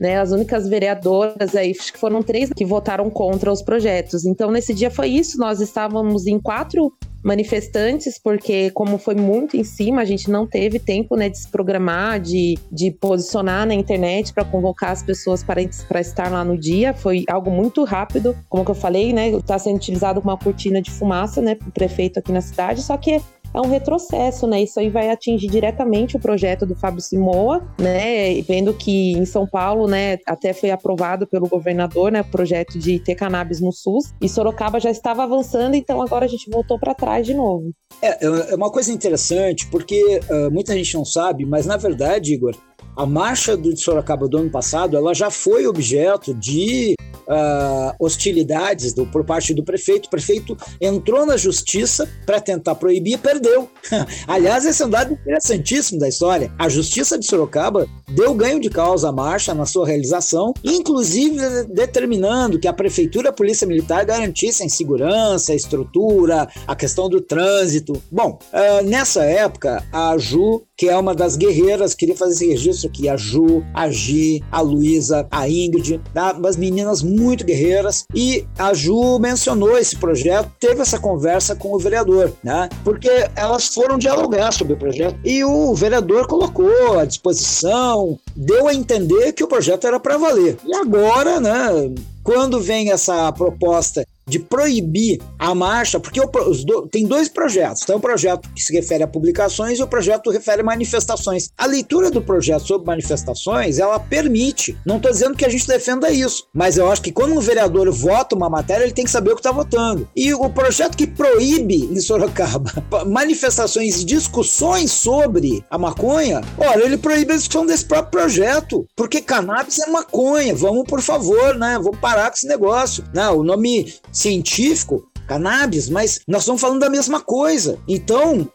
Né? 0.00 0.18
As 0.18 0.30
únicas 0.30 0.68
vereadoras 0.68 1.54
aí, 1.54 1.74
acho 1.78 1.92
que 1.92 1.98
foram 1.98 2.22
três 2.22 2.50
que 2.52 2.64
votaram 2.64 3.10
contra 3.10 3.52
os 3.52 3.62
projetos. 3.62 4.24
Então, 4.24 4.50
nesse 4.50 4.72
dia 4.72 4.90
foi 4.90 5.08
isso. 5.08 5.38
Nós 5.38 5.60
estávamos 5.60 6.26
em 6.26 6.38
quatro 6.38 6.92
manifestantes, 7.22 8.18
porque 8.18 8.70
como 8.70 8.96
foi 8.96 9.14
muito 9.14 9.56
em 9.56 9.64
cima, 9.64 10.02
a 10.02 10.04
gente 10.04 10.30
não 10.30 10.46
teve 10.46 10.78
tempo 10.78 11.16
né, 11.16 11.28
de 11.28 11.38
se 11.38 11.48
programar, 11.48 12.20
de, 12.20 12.56
de 12.70 12.90
posicionar 12.92 13.66
na 13.66 13.74
internet 13.74 14.32
para 14.32 14.44
convocar 14.44 14.92
as 14.92 15.02
pessoas 15.02 15.42
para, 15.42 15.60
para 15.88 16.00
estar 16.00 16.30
lá 16.30 16.44
no 16.44 16.56
dia. 16.56 16.94
Foi 16.94 17.24
algo 17.28 17.50
muito 17.50 17.82
rápido, 17.84 18.36
como 18.48 18.64
que 18.64 18.70
eu 18.70 18.74
falei, 18.74 19.12
né? 19.12 19.30
Está 19.30 19.58
sendo 19.58 19.76
utilizado 19.76 20.20
uma 20.20 20.36
cortina 20.36 20.80
de 20.80 20.90
fumaça, 20.90 21.42
né, 21.42 21.54
para 21.54 21.68
o 21.68 21.72
prefeito 21.72 22.18
aqui 22.18 22.32
na 22.32 22.40
cidade, 22.40 22.82
só 22.82 22.96
que 22.96 23.20
é 23.52 23.60
um 23.60 23.68
retrocesso, 23.68 24.46
né? 24.46 24.62
Isso 24.62 24.78
aí 24.78 24.90
vai 24.90 25.10
atingir 25.10 25.48
diretamente 25.48 26.16
o 26.16 26.20
projeto 26.20 26.66
do 26.66 26.74
Fábio 26.74 27.00
Simoa, 27.00 27.66
né? 27.78 28.40
Vendo 28.42 28.74
que 28.74 29.12
em 29.12 29.24
São 29.24 29.46
Paulo, 29.46 29.86
né, 29.86 30.18
até 30.26 30.52
foi 30.52 30.70
aprovado 30.70 31.26
pelo 31.26 31.48
governador, 31.48 32.12
né, 32.12 32.20
o 32.20 32.24
projeto 32.24 32.78
de 32.78 32.98
ter 32.98 33.14
cannabis 33.14 33.60
no 33.60 33.72
SUS, 33.72 34.12
e 34.20 34.28
Sorocaba 34.28 34.80
já 34.80 34.90
estava 34.90 35.22
avançando, 35.22 35.74
então 35.74 36.00
agora 36.00 36.24
a 36.24 36.28
gente 36.28 36.50
voltou 36.50 36.78
para 36.78 36.94
trás 36.94 37.26
de 37.26 37.34
novo. 37.34 37.72
É, 38.02 38.24
é 38.24 38.54
uma 38.54 38.70
coisa 38.70 38.92
interessante, 38.92 39.66
porque 39.70 40.20
uh, 40.30 40.50
muita 40.50 40.74
gente 40.74 40.94
não 40.94 41.04
sabe, 41.04 41.44
mas 41.44 41.66
na 41.66 41.76
verdade, 41.76 42.34
Igor, 42.34 42.54
a 42.96 43.06
marcha 43.06 43.56
do 43.56 43.76
Sorocaba 43.76 44.28
do 44.28 44.38
ano 44.38 44.50
passado, 44.50 44.96
ela 44.96 45.14
já 45.14 45.30
foi 45.30 45.66
objeto 45.66 46.34
de 46.34 46.94
uh, 47.28 47.94
hostilidades 47.98 48.92
do, 48.92 49.06
por 49.06 49.24
parte 49.24 49.52
do 49.54 49.62
prefeito. 49.62 50.06
O 50.06 50.10
prefeito 50.10 50.56
entrou 50.80 51.26
na 51.26 51.36
justiça 51.36 52.08
para 52.24 52.40
tentar 52.40 52.74
proibir 52.74 53.14
e 53.14 53.18
perdeu. 53.18 53.68
Aliás, 54.26 54.64
esse 54.64 54.82
é 54.82 54.86
um 54.86 54.90
dado 54.90 55.12
interessantíssimo 55.12 56.00
da 56.00 56.08
história. 56.08 56.52
A 56.58 56.68
justiça 56.68 57.18
de 57.18 57.26
Sorocaba 57.26 57.86
deu 58.08 58.34
ganho 58.34 58.60
de 58.60 58.70
causa 58.70 59.10
à 59.10 59.12
marcha 59.12 59.54
na 59.54 59.66
sua 59.66 59.86
realização, 59.86 60.54
inclusive 60.64 61.64
determinando 61.68 62.58
que 62.58 62.68
a 62.68 62.72
prefeitura 62.72 63.28
e 63.28 63.30
a 63.30 63.32
polícia 63.32 63.66
militar 63.66 64.04
garantissem 64.04 64.68
segurança, 64.68 65.54
estrutura, 65.54 66.48
a 66.66 66.74
questão 66.74 67.08
do 67.08 67.20
trânsito. 67.20 68.02
Bom, 68.10 68.38
uh, 68.52 68.84
nessa 68.84 69.24
época, 69.24 69.84
a 69.92 70.16
Ju, 70.16 70.62
que 70.76 70.88
é 70.88 70.96
uma 70.96 71.14
das 71.14 71.36
guerreiras, 71.36 71.94
queria 71.94 72.16
fazer 72.16 72.34
esse 72.34 72.46
registro 72.46 72.88
aqui, 72.88 73.08
a 73.08 73.16
Ju, 73.16 73.64
a 73.74 73.90
Gi, 73.90 74.42
a 74.50 74.60
Luísa, 74.60 75.26
a 75.30 75.48
Ingrid, 75.48 76.00
tá? 76.14 76.32
umas 76.32 76.56
meninas 76.56 77.02
muito 77.02 77.17
guerreiras, 77.44 78.04
e 78.14 78.46
a 78.58 78.72
Ju 78.72 79.18
mencionou 79.18 79.76
esse 79.76 79.96
projeto, 79.96 80.50
teve 80.58 80.80
essa 80.80 80.98
conversa 80.98 81.54
com 81.54 81.72
o 81.74 81.78
vereador, 81.78 82.32
né? 82.42 82.68
Porque 82.84 83.10
elas 83.34 83.68
foram 83.68 83.98
dialogar 83.98 84.52
sobre 84.52 84.74
o 84.74 84.78
projeto 84.78 85.18
e 85.24 85.44
o 85.44 85.74
vereador 85.74 86.26
colocou 86.26 86.98
à 86.98 87.04
disposição, 87.04 88.18
deu 88.34 88.68
a 88.68 88.74
entender 88.74 89.32
que 89.32 89.44
o 89.44 89.48
projeto 89.48 89.86
era 89.86 90.00
para 90.00 90.16
valer. 90.16 90.56
E 90.64 90.74
agora, 90.74 91.40
né, 91.40 91.92
quando 92.22 92.60
vem 92.60 92.90
essa 92.90 93.32
proposta 93.32 94.04
de 94.28 94.38
proibir 94.38 95.20
a 95.38 95.54
marcha, 95.54 95.98
porque 95.98 96.20
do, 96.20 96.88
tem 96.88 97.06
dois 97.06 97.28
projetos. 97.28 97.82
Tem 97.82 97.94
o 97.94 97.98
um 97.98 98.00
projeto 98.00 98.48
que 98.54 98.62
se 98.62 98.72
refere 98.72 99.02
a 99.02 99.08
publicações 99.08 99.78
e 99.78 99.82
o 99.82 99.86
projeto 99.86 100.24
que 100.24 100.36
refere 100.36 100.60
a 100.60 100.64
manifestações. 100.64 101.50
A 101.56 101.66
leitura 101.66 102.10
do 102.10 102.22
projeto 102.22 102.66
sobre 102.66 102.86
manifestações, 102.86 103.78
ela 103.78 103.98
permite. 103.98 104.76
Não 104.84 104.96
estou 104.96 105.10
dizendo 105.10 105.36
que 105.36 105.44
a 105.44 105.48
gente 105.48 105.66
defenda 105.66 106.10
isso, 106.10 106.46
mas 106.52 106.76
eu 106.76 106.90
acho 106.90 107.02
que 107.02 107.12
quando 107.12 107.34
um 107.34 107.40
vereador 107.40 107.90
vota 107.90 108.36
uma 108.36 108.50
matéria, 108.50 108.84
ele 108.84 108.92
tem 108.92 109.04
que 109.04 109.10
saber 109.10 109.30
o 109.30 109.34
que 109.34 109.40
está 109.40 109.52
votando. 109.52 110.08
E 110.14 110.32
o 110.34 110.48
projeto 110.50 110.96
que 110.96 111.06
proíbe 111.06 111.88
em 111.90 112.00
Sorocaba 112.00 112.72
manifestações 113.06 114.00
e 114.00 114.04
discussões 114.04 114.90
sobre 114.92 115.64
a 115.70 115.78
maconha, 115.78 116.40
olha, 116.58 116.84
ele 116.84 116.98
proíbe 116.98 117.32
a 117.32 117.36
discussão 117.36 117.64
desse 117.64 117.84
próprio 117.84 118.10
projeto, 118.10 118.86
porque 118.96 119.20
cannabis 119.20 119.78
é 119.78 119.90
maconha. 119.90 120.54
Vamos, 120.54 120.84
por 120.84 121.00
favor, 121.00 121.54
né? 121.56 121.78
Vamos 121.82 121.98
parar 121.98 122.30
com 122.30 122.36
esse 122.36 122.46
negócio. 122.46 123.04
Né? 123.14 123.28
O 123.30 123.42
nome 123.42 123.94
científico 124.18 125.08
cannabis, 125.28 125.90
mas 125.90 126.20
nós 126.26 126.42
estamos 126.42 126.60
falando 126.60 126.80
da 126.80 126.88
mesma 126.88 127.20
coisa. 127.20 127.78
Então, 127.86 128.48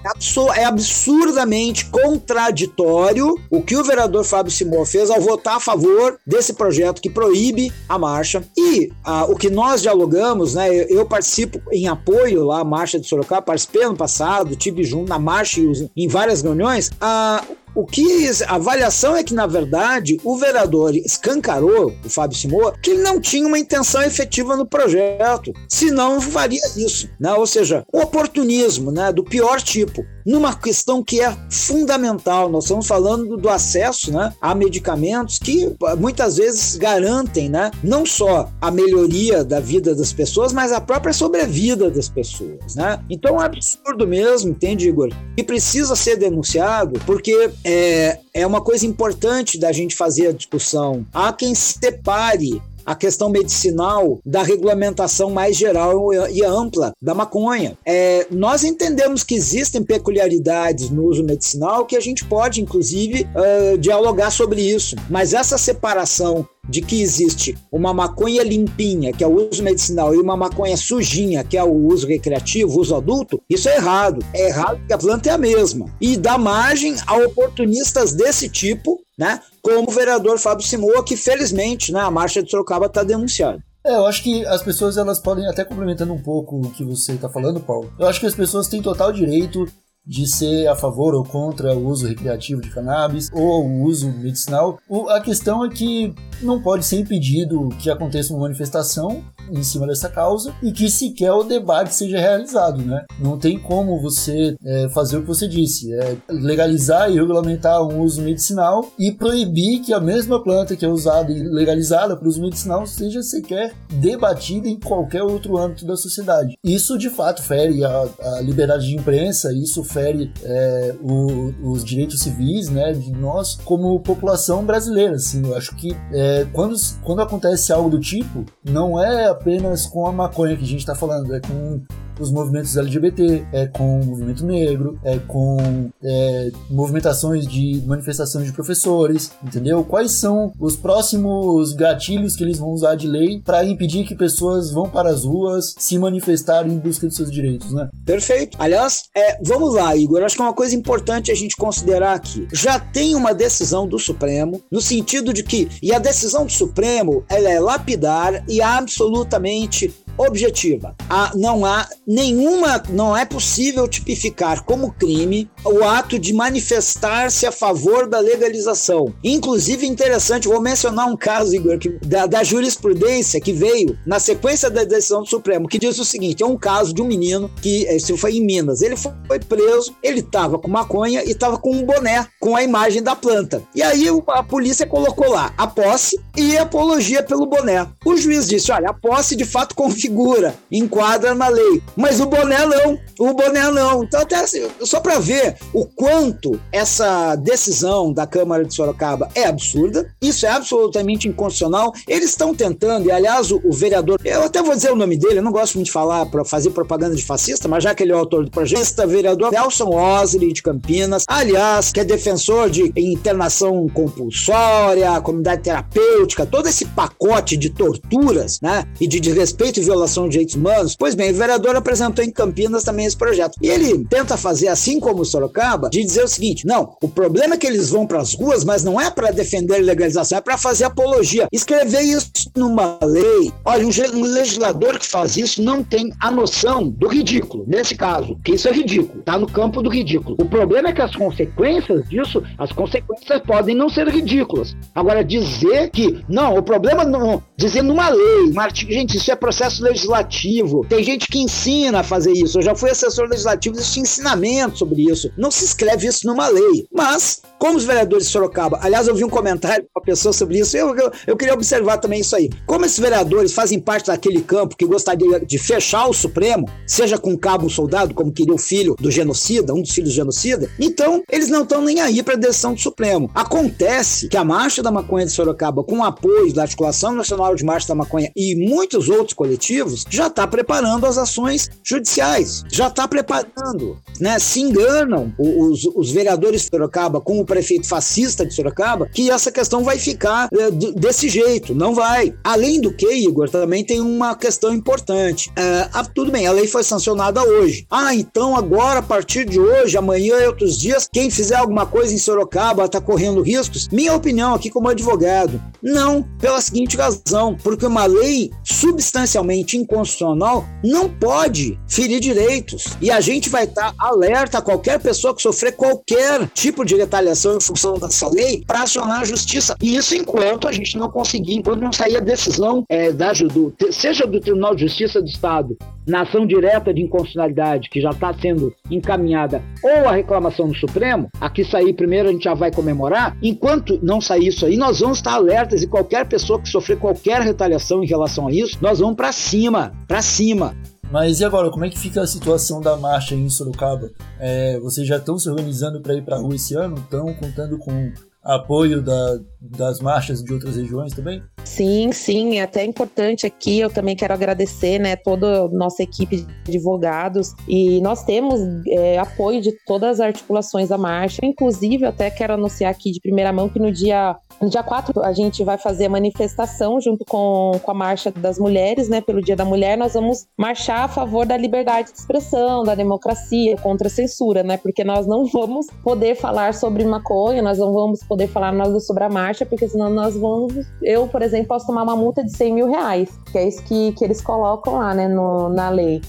é 0.56 0.66
absurdamente 0.66 1.86
contraditório 1.86 3.36
o 3.50 3.62
que 3.62 3.78
o 3.78 3.84
vereador 3.84 4.24
Fábio 4.24 4.52
Simão 4.52 4.84
fez 4.84 5.12
ao 5.12 5.22
votar 5.22 5.58
a 5.58 5.60
favor 5.60 6.18
desse 6.26 6.54
projeto 6.54 7.00
que 7.00 7.12
proíbe 7.12 7.72
a 7.88 8.00
marcha. 8.00 8.44
E 8.58 8.92
ah, 9.06 9.26
o 9.26 9.36
que 9.36 9.52
nós 9.52 9.84
dialogamos, 9.84 10.56
né? 10.56 10.68
Eu, 10.68 10.88
eu, 10.98 11.06
participo 11.06 11.62
em 11.72 11.88
apoio 11.88 12.44
lá 12.44 12.62
à 12.62 12.64
marcha 12.64 13.00
de 13.00 13.08
Sorocaba, 13.08 13.44
participei 13.44 13.84
ano 13.84 13.96
passado, 13.96 14.56
tive 14.56 14.84
junto 14.84 15.10
na 15.10 15.20
marcha 15.20 15.62
e 15.62 15.90
em 15.96 16.08
várias 16.08 16.42
reuniões. 16.42 16.90
Ah, 17.00 17.44
o 17.76 17.86
que 17.86 18.30
a 18.48 18.56
avaliação 18.56 19.16
é 19.16 19.24
que, 19.24 19.34
na 19.34 19.48
verdade, 19.48 20.20
o 20.24 20.38
vereador 20.38 20.96
escancarou, 20.96 21.94
o 22.04 22.10
Fábio 22.10 22.38
Simoa, 22.38 22.76
que 22.82 22.92
ele 22.92 23.02
não 23.02 23.20
tinha 23.20 23.48
uma 23.48 23.60
intenção 23.60 24.02
efetiva 24.02 24.56
no 24.56 24.66
projeto, 24.66 25.54
senão 25.68 26.22
faria 26.22 26.62
isso. 26.78 27.10
Né? 27.20 27.34
Ou 27.34 27.48
seja, 27.48 27.84
o 27.92 28.00
oportunismo 28.00 28.92
né, 28.92 29.12
do 29.12 29.24
pior 29.24 29.62
tipo 29.62 30.06
numa 30.26 30.56
questão 30.56 31.04
que 31.04 31.22
é 31.22 31.36
fundamental. 31.50 32.50
Nós 32.50 32.66
estamos 32.66 32.88
falando 32.88 33.38
do 33.38 33.50
acesso 33.50 34.12
né, 34.12 34.34
a 34.42 34.56
medicamentos 34.56 35.40
que 35.40 35.72
muitas 35.98 36.38
vezes 36.38 36.76
garantem 36.76 37.50
né, 37.50 37.72
não 37.84 38.06
só 38.06 38.50
a 38.62 38.72
melhoria 38.72 39.44
da 39.44 39.60
vida 39.60 39.96
das 39.96 40.14
pessoas, 40.14 40.54
mas 40.54 40.72
a 40.72 40.82
própria 40.82 41.14
sobrevida 41.14 41.90
das 41.90 42.10
pessoas. 42.10 42.76
Né? 42.76 43.00
Então 43.10 43.42
é 43.42 43.46
absurdo 43.46 44.08
mesmo, 44.08 44.52
entende, 44.52 44.88
Igor? 44.88 45.10
E 45.38 45.44
precisa 45.44 45.96
ser 45.96 46.18
denunciado 46.18 47.00
porque 47.06 47.52
é, 47.64 48.20
é 48.34 48.48
uma 48.48 48.62
coisa 48.62 48.86
importante 48.86 49.60
da 49.60 49.72
gente 49.72 49.96
fazer 49.96 50.28
a 50.28 50.32
discussão. 50.32 51.06
Há 51.14 51.32
quem 51.34 51.54
separe 51.54 52.62
a 52.86 52.96
questão 52.96 53.30
medicinal 53.30 54.20
da 54.26 54.44
regulamentação 54.44 55.30
mais 55.30 55.56
geral 55.56 56.14
e 56.32 56.44
ampla 56.44 56.92
da 57.02 57.14
maconha. 57.14 57.78
É, 57.86 58.28
nós 58.32 58.64
entendemos 58.64 59.24
que 59.24 59.36
existem 59.36 59.84
peculiaridades 59.84 60.90
no 60.90 61.06
uso 61.06 61.24
medicinal 61.24 61.86
que 61.86 61.96
a 61.96 62.00
gente 62.00 62.26
pode, 62.26 62.62
inclusive, 62.62 63.28
uh, 63.36 63.78
dialogar 63.78 64.32
sobre 64.32 64.62
isso, 64.62 64.96
mas 65.10 65.34
essa 65.34 65.58
separação 65.58 66.48
de 66.70 66.82
que 66.82 67.02
existe 67.02 67.58
uma 67.72 67.94
maconha 67.94 68.42
limpinha, 68.42 69.12
que 69.12 69.24
é 69.24 69.28
o 69.28 69.50
uso 69.50 69.62
medicinal, 69.62 70.16
e 70.16 70.18
uma 70.18 70.38
maconha 70.38 70.78
sujinha, 70.78 71.44
que 71.44 71.58
é 71.58 71.64
o 71.64 71.74
uso 71.74 72.08
recreativo, 72.08 72.80
uso 72.80 72.96
adulto, 72.96 73.42
isso 73.50 73.68
é 73.68 73.76
errado. 73.76 74.24
É 74.34 74.48
errado 74.48 74.78
porque 74.78 74.94
a 74.94 74.98
planta 74.98 75.30
é 75.30 75.34
a 75.34 75.38
mesma. 75.38 75.88
E 76.00 76.16
dá 76.16 76.38
margem 76.38 76.96
a 77.06 77.18
oportunistas 77.18 78.14
desse 78.14 78.48
tipo 78.48 79.02
né? 79.24 79.40
Como 79.62 79.90
o 79.90 79.94
vereador 79.94 80.38
Fábio 80.38 80.68
Simoa, 80.68 81.04
que 81.04 81.16
felizmente 81.16 81.94
né, 81.94 82.02
a 82.02 82.12
marcha 82.12 82.44
de 82.44 82.52
Sorocaba 82.52 82.88
está 82.88 83.04
denunciada. 83.04 83.64
É, 83.86 83.96
eu 83.96 84.06
acho 84.06 84.22
que 84.22 84.46
as 84.46 84.62
pessoas 84.62 84.98
elas 84.98 85.20
podem, 85.20 85.48
até 85.48 85.64
complementando 85.64 86.14
um 86.14 86.22
pouco 86.22 86.58
o 86.58 86.72
que 86.72 86.84
você 86.84 87.14
está 87.14 87.30
falando, 87.30 87.62
Paulo, 87.62 87.92
eu 87.98 88.08
acho 88.08 88.20
que 88.20 88.26
as 88.26 88.36
pessoas 88.36 88.68
têm 88.68 88.82
total 88.82 89.14
direito 89.14 89.66
de 90.06 90.28
ser 90.28 90.68
a 90.68 90.76
favor 90.76 91.16
ou 91.16 91.24
contra 91.24 91.74
o 91.74 91.88
uso 91.88 92.06
recreativo 92.08 92.62
de 92.62 92.70
cannabis 92.70 93.30
ou 93.34 93.66
o 93.66 93.84
uso 93.84 94.12
medicinal. 94.12 94.78
O, 94.90 95.08
a 95.10 95.22
questão 95.22 95.64
é 95.64 95.70
que 95.70 96.14
não 96.42 96.62
pode 96.62 96.86
ser 96.86 97.00
impedido 97.00 97.70
que 97.80 97.90
aconteça 97.90 98.34
uma 98.34 98.42
manifestação 98.42 99.24
em 99.52 99.64
cima 99.64 99.88
dessa 99.88 100.10
causa 100.10 100.54
e 100.62 100.72
que 100.72 100.90
sequer 100.90 101.32
o 101.32 101.44
debate 101.44 101.94
seja 101.94 102.20
realizado, 102.20 102.82
né? 102.82 103.06
Não 103.20 103.38
tem 103.38 103.60
como 103.60 104.02
você 104.02 104.56
é, 104.64 104.90
fazer 104.90 105.18
o 105.18 105.22
que 105.22 105.28
você 105.28 105.48
disse, 105.48 105.94
é 105.94 106.18
legalizar 106.30 107.12
e 107.12 107.16
regulamentar 107.16 107.82
o 107.82 108.02
uso 108.02 108.22
medicinal 108.22 108.92
e 108.98 109.12
proibir 109.12 109.82
que 109.82 109.94
a 109.94 110.00
mesma 110.00 110.42
planta 110.44 110.76
que 110.76 110.86
é 110.86 110.90
usada 110.90 111.32
e 111.32 111.44
legalizada 111.44 112.16
para 112.16 112.28
uso 112.28 112.42
medicinal 112.42 112.86
seja 112.86 113.22
sequer 113.22 113.74
debatida 113.90 114.68
em 114.68 114.80
qualquer 114.80 115.24
outro 115.24 115.58
âmbito 115.58 115.86
da 115.86 115.96
sociedade. 115.96 116.58
Isso 116.64 116.98
de 116.98 117.10
fato 117.10 117.42
fere 117.42 117.84
a, 117.84 118.08
a 118.20 118.42
liberdade 118.42 118.88
de 118.88 118.96
imprensa, 118.96 119.54
isso 119.54 119.84
fere 119.84 120.32
é, 120.44 120.96
o, 121.02 121.72
os 121.72 121.84
direitos 121.84 122.20
civis, 122.20 122.70
né, 122.70 122.94
de 122.94 123.12
nós 123.12 123.58
como 123.64 124.00
população 124.00 124.64
brasileira. 124.64 125.16
Assim, 125.16 125.46
eu 125.46 125.56
acho 125.56 125.76
que 125.76 125.96
é, 126.12 126.46
quando, 126.54 126.76
quando 127.04 127.22
acontece 127.22 127.72
algo 127.72 127.90
do 127.90 128.00
tipo, 128.00 128.46
não 128.64 129.02
é 129.02 129.33
apenas 129.34 129.86
com 129.86 130.08
a 130.08 130.12
maconha 130.12 130.56
que 130.56 130.64
a 130.64 130.68
gente 130.68 130.80
está 130.80 130.96
falando, 130.96 131.36
é 131.36 131.40
com 131.40 131.82
os 132.20 132.32
movimentos 132.32 132.76
LGBT, 132.78 133.46
é 133.52 133.68
com 133.68 134.02
o 134.02 134.06
movimento 134.06 134.46
negro, 134.46 135.00
é 135.04 135.18
com 135.20 135.90
é, 136.04 136.52
movimentações 136.70 137.48
de 137.48 137.82
manifestações 137.86 138.46
de 138.46 138.54
professores, 138.54 139.32
entendeu? 139.44 139.84
Quais 139.84 140.12
são 140.12 140.52
os 140.60 140.76
próximos 140.76 141.74
gatilhos 141.74 142.36
que 142.36 142.44
eles 142.44 142.60
vão 142.60 142.70
usar 142.70 142.96
de 142.96 143.08
lei 143.08 143.42
para 143.44 143.66
impedir 143.66 144.06
que 144.06 144.16
pessoas 144.16 144.72
vão 144.72 144.90
para 144.90 145.10
as 145.10 145.24
ruas 145.24 145.74
se 145.78 145.98
manifestarem 145.98 146.74
em 146.74 146.78
busca 146.78 147.08
de 147.08 147.16
seus 147.16 147.32
direitos, 147.32 147.72
né? 147.72 147.90
Perfeito. 148.06 148.58
Aliás, 148.60 149.04
é, 149.16 149.40
vamos 149.44 149.76
lá, 149.76 149.96
Igor. 149.96 150.24
Acho 150.24 150.36
que 150.36 150.42
é 150.42 150.46
uma 150.46 150.54
coisa 150.54 150.76
importante 150.76 151.32
a 151.32 151.36
gente 151.36 151.56
considerar 151.56 152.14
aqui. 152.14 152.48
Já 152.52 152.80
tem 152.80 153.16
uma 153.16 153.34
decisão 153.34 153.88
do 153.88 154.00
Supremo 154.00 154.62
no 154.72 154.82
sentido 154.82 155.34
de 155.34 155.44
que, 155.44 155.70
e 155.82 155.94
a 155.94 156.00
decisão 156.00 156.46
do 156.46 156.52
Supremo, 156.52 157.24
ela 157.30 157.50
é 157.50 157.60
lapidar 157.60 158.44
e 158.48 158.62
absolutamente 158.62 159.94
objetiva. 160.18 160.96
Há, 161.10 161.32
não 161.36 161.66
há 161.66 161.88
nenhuma, 162.08 162.82
não 162.90 163.16
é 163.16 163.26
possível 163.26 163.88
tipificar 163.88 164.64
como 164.64 164.94
crime 164.94 165.50
o 165.66 165.84
ato 165.84 166.20
de 166.20 166.34
manifestar-se 166.34 167.46
a 167.46 167.52
favor 167.52 168.08
da 168.08 168.20
legalização. 168.20 169.14
Inclusive, 169.24 169.88
interessante, 169.88 170.48
vou 170.48 170.62
mencionar 170.62 171.08
um 171.08 171.18
caso, 171.18 171.56
Igor, 171.56 171.78
que, 171.78 171.90
da, 172.06 172.26
da, 172.26 172.44
jurisprudência 172.44 173.40
que 173.40 173.54
veio 173.54 173.98
na 174.06 174.20
sequência 174.20 174.70
da 174.70 174.84
decisão 174.84 175.24
do 175.24 175.30
Supremo, 175.30 175.68
que 175.68 175.80
diz 175.80 175.98
o 176.00 176.06
seguinte: 176.06 176.44
é 176.44 176.46
um 176.46 176.58
caso 176.58 176.94
de 176.94 177.02
um 177.02 177.06
menino 177.06 177.50
que, 177.62 177.88
isso 177.94 178.18
foi 178.18 178.38
em 178.38 178.46
Minas, 178.46 178.82
ele 178.82 178.96
foi 178.96 179.40
preso, 179.40 179.96
ele 180.04 180.20
estava 180.20 180.60
com 180.60 180.68
maconha 180.68 181.24
e 181.24 181.32
estava 181.32 181.58
com 181.58 181.72
um 181.72 181.84
boné 181.84 182.28
com 182.40 182.56
a 182.56 182.64
imagem 182.64 183.02
da 183.02 183.16
planta. 183.16 183.64
E 183.74 183.82
aí 183.82 184.08
a 184.28 184.44
polícia 184.44 184.86
colocou 184.86 185.30
lá 185.30 185.54
a 185.58 185.68
posse 185.68 186.20
e 186.36 186.58
a 186.58 186.64
apologia 186.64 187.24
pelo 187.24 187.46
boné. 187.46 187.88
O 188.06 188.16
juiz 188.18 188.48
disse: 188.48 188.72
olha, 188.72 188.90
a 188.90 188.94
posse 188.94 189.36
de 189.36 189.46
fato 189.46 189.76
configura, 190.04 190.56
enquadra 190.72 191.34
na 191.34 191.48
lei, 191.48 191.82
mas 191.96 192.20
o 192.20 192.26
boné 192.26 192.66
não, 192.66 193.00
o 193.20 193.34
boné 193.34 193.72
não. 193.72 194.04
Então, 194.04 194.22
até 194.22 194.36
assim, 194.36 194.68
só 194.82 195.00
para 195.00 195.20
ver 195.20 195.56
o 195.74 195.86
quanto 195.86 196.60
essa 196.72 197.36
decisão 197.36 198.12
da 198.12 198.28
Câmara 198.28 198.66
de 198.66 198.74
Sorocaba 198.74 199.30
é 199.36 199.46
absurda, 199.46 200.14
isso 200.22 200.46
é 200.46 200.50
absolutamente 200.50 201.28
inconstitucional. 201.28 201.94
Eles 202.08 202.30
estão 202.30 202.54
tentando, 202.54 203.08
e 203.08 203.12
aliás, 203.12 203.52
o, 203.52 203.62
o, 203.64 203.72
vereador, 203.72 204.20
eu 204.24 204.44
até 204.44 204.62
vou 204.62 204.76
dizer 204.76 204.92
o 204.92 204.96
nome 204.96 205.18
dele, 205.18 205.40
eu 205.40 205.44
não 205.44 205.52
gosto 205.52 205.76
muito 205.76 205.88
de 205.88 205.92
falar 205.92 206.26
para 206.26 206.44
fazer 206.44 206.72
propaganda 206.72 207.16
de 207.16 207.24
fascista, 207.24 207.68
mas 207.68 207.84
já 207.84 207.96
que 207.96 208.04
ele 208.04 208.12
é 208.12 208.16
o 208.16 208.20
autor 208.20 208.46
do 208.46 208.52
projeto, 208.52 208.74
vereador 209.08 209.52
Nelson 209.52 209.90
Osley 209.90 210.52
de 210.52 210.62
Campinas, 210.62 211.24
aliás, 211.28 211.92
que 211.92 212.00
é 212.00 212.04
defensor 212.04 212.70
de 212.70 212.92
internação 212.98 213.88
compulsória, 213.90 215.20
comunidade 215.22 215.64
terapêutica, 215.64 216.46
todo 216.46 216.68
esse 216.68 216.86
pacote 216.86 217.56
de 217.56 217.70
torturas, 217.70 218.60
né, 218.62 218.86
e 219.00 219.08
de 219.08 219.20
desrespeito 219.20 219.80
e 219.80 219.84
violação 219.94 220.26
de 220.26 220.32
direitos 220.32 220.56
humanos. 220.56 220.96
Pois 220.96 221.16
bem, 221.16 221.32
o 221.32 221.36
vereador 221.36 221.76
apresentou 221.76 222.26
em 222.26 222.32
Campinas 222.32 222.84
também 222.84 223.06
esse 223.06 223.16
projeto. 223.16 223.58
E 223.62 223.68
ele 223.68 224.04
tenta 224.06 224.36
fazer, 224.36 224.68
assim 224.68 225.00
como 225.00 225.22
o 225.22 225.26
Sorocaba, 225.26 225.90
de 225.90 226.04
dizer 226.04 226.24
o 226.24 226.28
seguinte: 226.28 226.66
não, 226.66 226.96
o 227.02 227.08
problema 227.08 227.56
é 227.56 227.58
que 227.58 227.68
eles 227.68 227.90
vão 227.90 228.06
para 228.06 228.20
as 228.20 228.34
ruas, 228.34 228.64
mas 228.64 228.84
não 228.84 229.00
é 229.00 229.10
para 229.10 229.32
defender 229.32 229.80
legalização, 229.80 230.38
é 230.38 230.42
para 230.42 230.58
fazer 230.58 230.86
apologia. 230.86 231.48
Escrever 231.52 232.02
isso 232.02 232.32
numa 232.56 232.98
lei. 233.04 233.52
Olha, 233.64 233.86
um 233.86 234.22
legislador 234.22 234.98
que 234.98 235.08
faz 235.08 235.38
isso 235.38 235.62
não 235.62 235.84
tem 235.84 236.12
a 236.20 236.32
noção 236.32 236.90
do 236.90 237.08
ridículo, 237.08 237.64
nesse 237.68 237.96
caso, 237.96 238.38
que 238.44 238.54
isso 238.54 238.68
é 238.68 238.72
ridículo, 238.72 239.22
tá 239.24 239.38
no 239.38 239.48
campo 239.48 239.82
do 239.82 239.90
ridículo. 239.90 240.36
O 240.40 240.46
problema 240.46 240.90
é 240.90 240.94
que 240.94 241.02
as 241.02 241.16
consequências 241.16 242.08
disso, 242.10 242.42
as 242.58 242.72
consequências 242.72 243.42
podem 243.42 243.76
não 243.76 243.90
ser 243.90 244.08
ridículas. 244.08 244.76
Agora, 244.96 245.24
dizer 245.24 245.90
que, 245.92 246.24
não, 246.28 246.58
o 246.58 246.64
problema 246.64 247.04
não, 247.04 247.44
dizer 247.58 247.82
numa 247.82 248.10
lei, 248.10 248.54
artigo, 248.58 248.92
gente, 248.92 249.18
isso 249.18 249.32
é 249.32 249.36
processo 249.36 249.83
legislativo. 249.84 250.86
Tem 250.88 251.04
gente 251.04 251.28
que 251.28 251.40
ensina 251.40 252.00
a 252.00 252.04
fazer 252.04 252.32
isso. 252.32 252.58
Eu 252.58 252.64
já 252.64 252.76
fui 252.76 252.90
assessor 252.90 253.28
legislativo, 253.28 253.76
existe 253.76 254.00
ensinamento 254.00 254.80
sobre 254.80 255.04
isso. 255.04 255.32
Não 255.38 255.52
se 255.52 255.66
escreve 255.66 256.08
isso 256.08 256.26
numa 256.26 256.48
lei. 256.48 256.88
Mas, 256.92 257.42
como 257.60 257.78
os 257.78 257.84
vereadores 257.84 258.26
de 258.26 258.32
Sorocaba, 258.32 258.80
aliás, 258.82 259.08
eu 259.08 259.16
vi 259.16 259.24
um 259.24 259.30
comentário 259.30 259.84
de 259.84 259.90
uma 259.96 260.04
pessoa 260.04 260.34
sobre 260.34 260.60
isso, 260.60 260.76
eu, 260.76 260.96
eu, 260.96 261.12
eu 261.28 261.38
queria 261.38 261.54
observar 261.54 261.98
também 261.98 262.22
isso 262.22 262.36
aí. 262.36 262.50
Como 262.66 262.86
esses 262.86 263.00
vereadores 263.00 263.54
fazem 263.54 263.80
parte 263.80 264.08
daquele 264.08 264.42
campo 264.42 264.76
que 264.76 264.86
gostaria 264.86 265.40
de 265.40 265.58
fechar 265.58 266.08
o 266.08 266.14
Supremo, 266.14 266.68
seja 266.86 267.18
com 267.18 267.38
cabo 267.38 267.66
um 267.66 267.70
soldado, 267.70 268.14
como 268.14 268.32
queria 268.32 268.54
o 268.54 268.58
filho 268.58 268.96
do 269.00 269.12
genocida, 269.12 269.74
um 269.74 269.82
dos 269.82 269.92
filhos 269.92 270.12
do 270.12 270.16
genocida, 270.16 270.70
então 270.80 271.24
eles 271.30 271.50
não 271.50 271.64
estão 271.64 271.82
nem 271.82 272.00
aí 272.00 272.24
para 272.24 272.36
a 272.36 272.38
decisão 272.38 272.74
do 272.74 272.80
Supremo. 272.80 273.30
Acontece 273.34 274.28
que 274.28 274.38
a 274.38 274.44
Marcha 274.44 274.82
da 274.82 274.92
Maconha 274.92 275.26
de 275.26 275.32
Sorocaba, 275.32 275.84
com 275.84 276.04
apoio 276.04 276.54
da 276.54 276.64
Articulação 276.64 277.14
Nacional 277.14 277.56
de 277.56 277.64
Marcha 277.64 277.88
da 277.88 277.96
Maconha 277.96 278.32
e 278.36 278.56
muitos 278.56 279.10
outros 279.10 279.34
coletivos, 279.34 279.73
já 280.10 280.28
está 280.28 280.46
preparando 280.48 281.06
as 281.06 281.18
ações 281.18 281.70
judiciais, 281.84 282.64
já 282.72 282.88
está 282.88 283.08
preparando. 283.08 283.98
Né? 284.20 284.40
Se 284.40 284.62
enganam 284.62 285.34
os, 285.38 285.86
os 285.96 286.12
vereadores 286.12 286.62
de 286.62 286.70
Sorocaba 286.70 287.20
com 287.22 287.40
o 287.40 287.46
prefeito 287.46 287.88
fascista 287.88 288.46
de 288.46 288.54
Sorocaba 288.54 289.08
que 289.08 289.30
essa 289.30 289.52
questão 289.52 289.84
vai 289.84 289.98
ficar 289.98 290.50
é, 290.54 290.72
desse 290.72 291.30
jeito, 291.30 291.74
não 291.74 291.94
vai. 291.94 292.34
Além 292.44 292.80
do 292.80 292.94
que, 292.94 293.12
Igor, 293.12 293.50
também 293.50 293.84
tem 293.84 294.02
uma 294.02 294.36
questão 294.36 294.74
importante. 294.74 295.52
É, 295.56 295.90
tudo 296.14 296.32
bem, 296.32 296.48
a 296.48 296.52
lei 296.52 296.68
foi 296.68 296.84
sancionada 296.84 297.42
hoje. 297.44 297.86
Ah, 297.90 298.14
então 298.14 298.56
agora, 298.56 299.00
a 299.00 299.04
partir 299.04 299.46
de 299.46 299.60
hoje, 299.60 299.98
amanhã 299.98 300.36
e 300.40 300.48
outros 300.48 300.78
dias, 300.78 301.08
quem 301.12 301.30
fizer 301.30 301.56
alguma 301.56 301.86
coisa 301.86 302.14
em 302.14 302.18
Sorocaba 302.18 302.86
está 302.86 303.00
correndo 303.00 303.42
riscos? 303.42 303.88
Minha 303.90 304.14
opinião 304.14 304.54
aqui 304.54 304.70
como 304.70 304.90
advogado, 304.90 305.62
não, 305.82 306.24
pela 306.40 306.62
seguinte 306.62 306.98
razão, 306.98 307.56
porque 307.64 307.86
uma 307.86 308.06
lei 308.06 308.52
substancialmente 308.64 309.63
inconstitucional 309.78 310.66
não 310.84 311.10
pode 311.10 311.80
ferir 311.88 312.20
direitos. 312.20 312.86
E 313.02 313.10
a 313.10 313.20
gente 313.20 313.50
vai 313.50 313.64
estar 313.64 313.94
alerta 313.98 314.58
a 314.58 314.62
qualquer 314.62 315.00
pessoa 315.00 315.36
que 315.36 315.42
sofrer 315.42 315.76
qualquer 315.76 316.48
tipo 316.54 316.86
de 316.86 316.96
retaliação 316.96 317.58
em 317.58 317.62
função 317.62 317.96
dessa 317.96 318.28
lei 318.30 318.64
para 318.66 318.84
acionar 318.84 319.22
a 319.22 319.26
justiça. 319.26 319.76
E 319.82 319.96
isso 319.96 320.16
enquanto 320.16 320.68
a 320.68 320.72
gente 320.72 320.98
não 320.98 321.10
conseguir, 321.10 321.56
enquanto 321.56 321.82
não 321.82 321.92
sair 321.92 322.18
a 322.18 322.20
decisão 322.20 322.84
é, 322.90 323.12
da, 323.12 323.32
do, 323.34 323.74
seja 323.92 324.26
do 324.26 324.40
Tribunal 324.40 324.76
de 324.76 324.88
Justiça 324.88 325.22
do 325.22 325.28
Estado 325.28 325.78
na 326.08 326.22
ação 326.22 326.46
direta 326.46 326.94
de 326.94 327.02
inconstitucionalidade 327.02 327.90
que 327.90 328.02
já 328.02 328.12
está 328.12 328.34
sendo 328.34 328.74
encaminhada 328.90 329.62
ou 329.82 330.08
a 330.08 330.14
reclamação 330.14 330.68
no 330.68 330.76
Supremo, 330.76 331.30
aqui 331.40 331.64
sair 331.64 331.94
primeiro 331.94 332.30
a 332.30 332.32
gente 332.32 332.44
já 332.44 332.54
vai 332.54 332.72
comemorar. 332.72 333.38
Enquanto 333.42 334.00
não 334.02 334.20
sair 334.20 334.48
isso 334.48 334.66
aí, 334.66 334.78
nós 334.78 335.00
vamos 335.00 335.18
estar 335.18 335.34
alertas 335.34 335.82
e 335.82 335.88
qualquer 335.88 336.28
pessoa 336.28 336.60
que 336.60 336.70
sofrer 336.70 336.98
qualquer 336.98 337.42
retaliação 337.42 338.04
em 338.04 338.08
relação 338.08 338.48
a 338.48 338.52
isso, 338.52 338.78
nós 338.82 339.00
vamos 339.00 339.16
para 339.16 339.32
cima, 339.32 339.94
para 340.08 340.22
cima. 340.22 340.76
Mas 341.12 341.42
e 341.42 341.46
agora, 341.46 341.70
como 341.70 341.86
é 341.86 341.90
que 341.90 342.00
fica 342.00 342.22
a 342.22 342.28
situação 342.28 342.82
da 342.82 342.98
marcha 342.98 343.36
em 343.36 343.48
Sorocaba? 343.48 344.10
É, 344.40 344.80
vocês 344.80 345.08
já 345.08 345.18
estão 345.18 345.38
se 345.38 345.48
organizando 345.48 346.02
para 346.02 346.16
ir 346.16 346.24
para 346.24 346.38
a 346.38 346.40
rua 346.40 346.56
esse 346.56 346.74
ano? 346.74 346.96
Estão 346.96 347.32
contando 347.36 347.78
com 347.78 348.12
apoio 348.44 349.02
da, 349.02 349.40
das 349.62 350.00
marchas 350.00 350.44
de 350.44 350.54
outras 350.54 350.76
regiões 350.76 351.14
também? 351.14 351.42
Sim, 351.64 352.12
sim, 352.12 352.58
é 352.58 352.64
até 352.64 352.84
importante 352.84 353.46
aqui. 353.46 353.80
Eu 353.80 353.90
também 353.90 354.16
quero 354.16 354.34
agradecer, 354.34 355.00
né, 355.00 355.16
toda 355.16 355.64
a 355.64 355.68
nossa 355.70 356.04
equipe 356.04 356.38
de 356.38 356.78
advogados 356.78 357.54
e 357.68 358.02
nós 358.02 358.24
temos 358.24 358.60
é, 358.88 359.18
apoio 359.18 359.62
de 359.62 359.72
todas 359.86 360.20
as 360.20 360.28
articulações 360.28 360.90
da 360.90 360.98
marcha. 360.98 361.40
Inclusive, 361.44 362.06
até 362.06 362.30
quero 362.30 362.54
anunciar 362.54 362.92
aqui 362.92 363.12
de 363.12 363.22
primeira 363.22 363.54
mão 363.54 363.70
que 363.70 363.80
no 363.80 363.92
dia 363.92 364.36
no 364.64 364.70
dia 364.70 364.82
4, 364.82 365.22
a 365.22 365.34
gente 365.34 365.62
vai 365.62 365.78
fazer 365.78 366.06
a 366.06 366.10
manifestação 366.10 367.00
junto 367.02 367.26
com, 367.26 367.72
com 367.84 367.92
a 367.92 367.94
Marcha 367.94 368.32
das 368.32 368.58
Mulheres, 368.58 369.10
né? 369.10 369.20
Pelo 369.20 369.42
Dia 369.42 369.58
da 369.58 369.66
Mulher, 369.66 369.98
nós 369.98 370.14
vamos 370.14 370.46
marchar 370.58 371.04
a 371.04 371.08
favor 371.10 371.46
da 371.46 371.58
liberdade 371.58 372.14
de 372.14 372.18
expressão, 372.18 372.84
da 372.84 372.96
democracia, 372.96 373.76
contra 373.78 374.08
a 374.08 374.10
censura, 374.10 374.64
né? 374.64 374.78
Porque 374.78 375.04
nós 375.04 375.28
não 375.28 375.46
vamos 375.48 375.88
poder 376.02 376.36
falar 376.36 376.74
sobre 376.74 377.04
maconha, 377.04 377.62
nós 377.62 377.78
não 377.78 377.92
vamos 377.92 378.24
poder 378.24 378.48
falar 378.48 378.72
nada 378.72 378.98
sobre 379.02 379.26
a 379.26 379.30
marcha, 379.30 379.66
porque 379.66 379.90
senão 379.90 380.10
nós 380.10 380.38
vamos. 380.38 380.74
Eu, 381.02 381.28
por 381.28 381.42
exemplo, 381.42 381.68
posso 381.68 381.86
tomar 381.86 382.04
uma 382.04 382.16
multa 382.16 382.42
de 382.42 382.56
100 382.56 382.74
mil 382.74 382.88
reais, 382.88 383.30
que 383.52 383.58
é 383.58 383.68
isso 383.68 383.84
que, 383.84 384.14
que 384.14 384.24
eles 384.24 384.40
colocam 384.40 384.98
lá, 384.98 385.14
né, 385.14 385.28
no, 385.28 385.68
na 385.68 385.90
lei. 385.90 386.22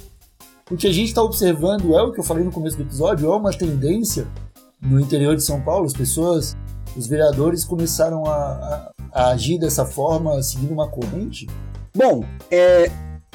O 0.68 0.76
que 0.76 0.88
a 0.88 0.92
gente 0.92 1.06
está 1.08 1.22
observando 1.22 1.94
é 1.94 2.02
o 2.02 2.10
que 2.10 2.18
eu 2.18 2.24
falei 2.24 2.42
no 2.42 2.50
começo 2.50 2.76
do 2.76 2.82
episódio, 2.82 3.32
é 3.32 3.36
uma 3.36 3.52
tendência 3.52 4.26
no 4.82 4.98
interior 4.98 5.36
de 5.36 5.42
São 5.42 5.60
Paulo, 5.60 5.86
as 5.86 5.92
pessoas 5.92 6.56
os 6.96 7.06
vereadores 7.06 7.64
começaram 7.64 8.24
a, 8.26 8.32
a, 8.32 8.92
a 9.12 9.28
agir 9.30 9.58
dessa 9.58 9.84
forma, 9.84 10.42
seguindo 10.42 10.72
uma 10.72 10.88
corrente? 10.88 11.46
Bom, 11.96 12.24
é, 12.50 12.90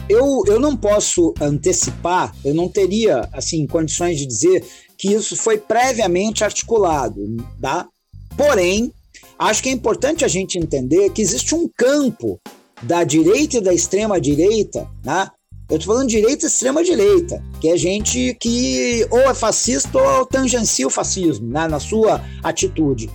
eu, 0.09 0.43
eu 0.47 0.59
não 0.59 0.75
posso 0.75 1.33
antecipar, 1.39 2.35
eu 2.43 2.53
não 2.53 2.67
teria 2.67 3.29
assim 3.31 3.67
condições 3.67 4.17
de 4.17 4.25
dizer 4.25 4.65
que 4.97 5.13
isso 5.13 5.37
foi 5.37 5.57
previamente 5.57 6.43
articulado, 6.43 7.21
tá? 7.61 7.87
Porém, 8.35 8.91
acho 9.37 9.61
que 9.61 9.69
é 9.69 9.71
importante 9.71 10.25
a 10.25 10.27
gente 10.27 10.57
entender 10.57 11.11
que 11.11 11.21
existe 11.21 11.53
um 11.53 11.69
campo 11.77 12.39
da 12.81 13.03
direita 13.03 13.57
e 13.57 13.61
da 13.61 13.73
extrema 13.73 14.19
direita, 14.19 14.89
né? 15.05 15.29
Eu 15.69 15.77
estou 15.77 15.93
falando 15.93 16.09
direita 16.09 16.45
e 16.45 16.47
extrema 16.47 16.83
direita, 16.83 17.43
que 17.61 17.69
é 17.69 17.77
gente 17.77 18.35
que 18.41 19.05
ou 19.11 19.19
é 19.19 19.35
fascista 19.35 19.99
ou 19.99 20.25
tangencia 20.25 20.87
o 20.87 20.89
fascismo, 20.89 21.47
né, 21.47 21.67
na 21.67 21.79
sua 21.79 22.19
atitude 22.41 23.07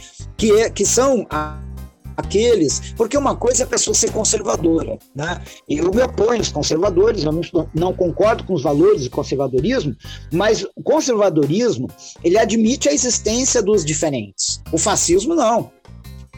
que, 0.45 0.53
é, 0.53 0.69
que 0.69 0.85
são 0.85 1.27
a, 1.31 1.59
aqueles, 2.17 2.93
porque 2.99 3.17
uma 3.17 3.35
coisa 3.35 3.63
é 3.63 3.65
a 3.65 3.69
pessoa 3.69 3.95
ser 3.95 4.13
conservadora, 4.13 4.99
né? 5.15 5.41
Eu 5.67 5.91
me 5.91 6.03
oponho 6.03 6.39
aos 6.39 6.53
conservadores, 6.53 7.25
eu 7.25 7.33
não, 7.33 7.69
não, 7.75 7.95
concordo 7.95 8.45
com 8.45 8.53
os 8.53 8.63
valores 8.63 9.05
do 9.05 9.11
conservadorismo, 9.11 9.97
mas 10.31 10.63
o 10.77 10.83
conservadorismo, 10.83 11.89
ele 12.23 12.37
admite 12.37 12.91
a 12.91 12.93
existência 12.93 13.63
dos 13.63 13.85
diferentes. 13.87 14.61
O 14.71 14.77
fascismo 14.77 15.35
não. 15.35 15.73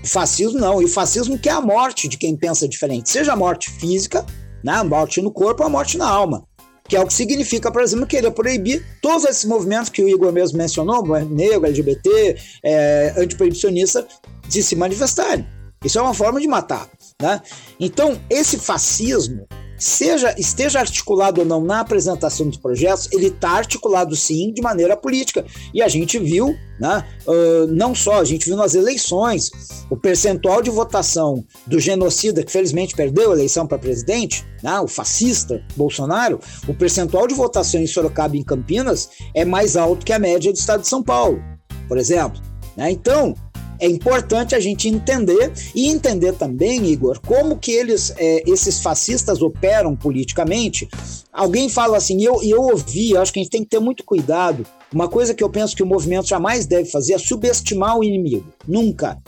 O 0.02 0.06
fascismo 0.06 0.60
não, 0.60 0.80
e 0.80 0.84
o 0.84 0.88
fascismo 0.88 1.36
que 1.36 1.48
é 1.48 1.52
a 1.52 1.60
morte 1.60 2.06
de 2.06 2.16
quem 2.16 2.36
pensa 2.36 2.68
diferente, 2.68 3.10
seja 3.10 3.32
a 3.32 3.36
morte 3.36 3.70
física, 3.72 4.24
né, 4.62 4.72
a 4.72 4.84
morte 4.84 5.20
no 5.20 5.32
corpo 5.32 5.64
ou 5.64 5.66
a 5.66 5.70
morte 5.70 5.98
na 5.98 6.08
alma 6.08 6.46
que 6.88 6.96
é 6.96 7.00
o 7.00 7.06
que 7.06 7.14
significa, 7.14 7.70
por 7.70 7.82
exemplo, 7.82 8.06
querer 8.06 8.30
proibir 8.30 8.84
todos 9.00 9.24
esses 9.24 9.44
movimentos 9.44 9.88
que 9.88 10.02
o 10.02 10.08
Igor 10.08 10.32
mesmo 10.32 10.58
mencionou, 10.58 11.04
negro, 11.24 11.66
LGBT, 11.66 12.36
é, 12.62 13.14
antiproibicionista, 13.16 14.06
de 14.48 14.62
se 14.62 14.76
manifestarem. 14.76 15.46
Isso 15.84 15.98
é 15.98 16.02
uma 16.02 16.14
forma 16.14 16.40
de 16.40 16.46
matar. 16.46 16.88
Né? 17.20 17.40
Então, 17.78 18.20
esse 18.30 18.58
fascismo, 18.58 19.46
seja 19.78 20.34
esteja 20.38 20.80
articulado 20.80 21.40
ou 21.40 21.46
não 21.46 21.60
na 21.60 21.80
apresentação 21.80 22.48
dos 22.48 22.58
projetos, 22.58 23.08
ele 23.12 23.26
está 23.26 23.50
articulado 23.50 24.14
sim 24.16 24.52
de 24.52 24.62
maneira 24.62 24.96
política. 24.96 25.44
E 25.72 25.82
a 25.82 25.88
gente 25.88 26.18
viu, 26.18 26.54
né, 26.78 27.04
uh, 27.26 27.66
não 27.68 27.94
só, 27.94 28.20
a 28.20 28.24
gente 28.24 28.46
viu 28.46 28.56
nas 28.56 28.74
eleições, 28.74 29.50
o 29.90 29.96
percentual 29.96 30.62
de 30.62 30.70
votação 30.70 31.44
do 31.66 31.78
genocida, 31.78 32.42
que 32.42 32.52
felizmente 32.52 32.94
perdeu 32.94 33.30
a 33.30 33.34
eleição 33.34 33.66
para 33.66 33.78
presidente, 33.78 34.44
né, 34.62 34.80
o 34.80 34.88
fascista 34.88 35.62
Bolsonaro, 35.76 36.40
o 36.66 36.74
percentual 36.74 37.26
de 37.26 37.34
votação 37.34 37.80
em 37.80 37.86
Sorocaba 37.86 38.36
e 38.36 38.40
em 38.40 38.44
Campinas 38.44 39.08
é 39.34 39.44
mais 39.44 39.76
alto 39.76 40.04
que 40.04 40.12
a 40.12 40.18
média 40.18 40.52
do 40.52 40.58
estado 40.58 40.82
de 40.82 40.88
São 40.88 41.02
Paulo, 41.02 41.40
por 41.88 41.98
exemplo. 41.98 42.40
Né? 42.76 42.90
Então, 42.90 43.34
é 43.78 43.86
importante 43.86 44.54
a 44.54 44.60
gente 44.60 44.88
entender 44.88 45.52
e 45.74 45.88
entender 45.88 46.32
também, 46.32 46.86
Igor, 46.86 47.20
como 47.20 47.56
que 47.56 47.72
eles, 47.72 48.12
é, 48.16 48.42
esses 48.46 48.80
fascistas 48.80 49.42
operam 49.42 49.94
politicamente. 49.94 50.88
Alguém 51.32 51.68
fala 51.68 51.96
assim, 51.96 52.22
eu, 52.22 52.42
eu 52.42 52.62
ouvi, 52.62 53.16
acho 53.16 53.32
que 53.32 53.40
a 53.40 53.42
gente 53.42 53.52
tem 53.52 53.62
que 53.62 53.70
ter 53.70 53.80
muito 53.80 54.04
cuidado. 54.04 54.66
Uma 54.92 55.08
coisa 55.08 55.34
que 55.34 55.44
eu 55.44 55.50
penso 55.50 55.76
que 55.76 55.82
o 55.82 55.86
movimento 55.86 56.28
jamais 56.28 56.66
deve 56.66 56.90
fazer 56.90 57.14
é 57.14 57.18
subestimar 57.18 57.98
o 57.98 58.04
inimigo. 58.04 58.52
Nunca. 58.66 59.18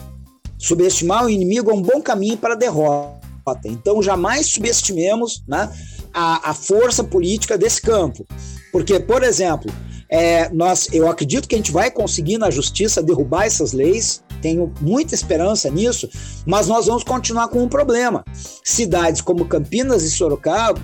Subestimar 0.57 1.25
o 1.25 1.29
inimigo 1.29 1.69
é 1.69 1.73
um 1.73 1.81
bom 1.81 2.01
caminho 2.01 2.37
para 2.37 2.53
a 2.53 2.57
derrota. 2.57 3.19
Então, 3.65 4.01
jamais 4.01 4.47
subestimemos 4.47 5.43
né, 5.47 5.71
a, 6.13 6.51
a 6.51 6.53
força 6.53 7.03
política 7.03 7.57
desse 7.57 7.81
campo. 7.81 8.25
Porque, 8.71 8.99
por 8.99 9.23
exemplo, 9.23 9.71
é, 10.09 10.49
nós, 10.49 10.87
eu 10.91 11.07
acredito 11.07 11.47
que 11.47 11.55
a 11.55 11.57
gente 11.57 11.71
vai 11.71 11.91
conseguir 11.91 12.37
na 12.37 12.49
justiça 12.49 13.01
derrubar 13.01 13.45
essas 13.45 13.73
leis, 13.73 14.23
tenho 14.41 14.73
muita 14.81 15.15
esperança 15.15 15.69
nisso, 15.69 16.09
mas 16.45 16.67
nós 16.67 16.87
vamos 16.87 17.03
continuar 17.03 17.47
com 17.49 17.63
um 17.63 17.69
problema. 17.69 18.23
Cidades 18.63 19.21
como 19.21 19.45
Campinas 19.45 20.03
e 20.03 20.09
Sorocaba, 20.09 20.81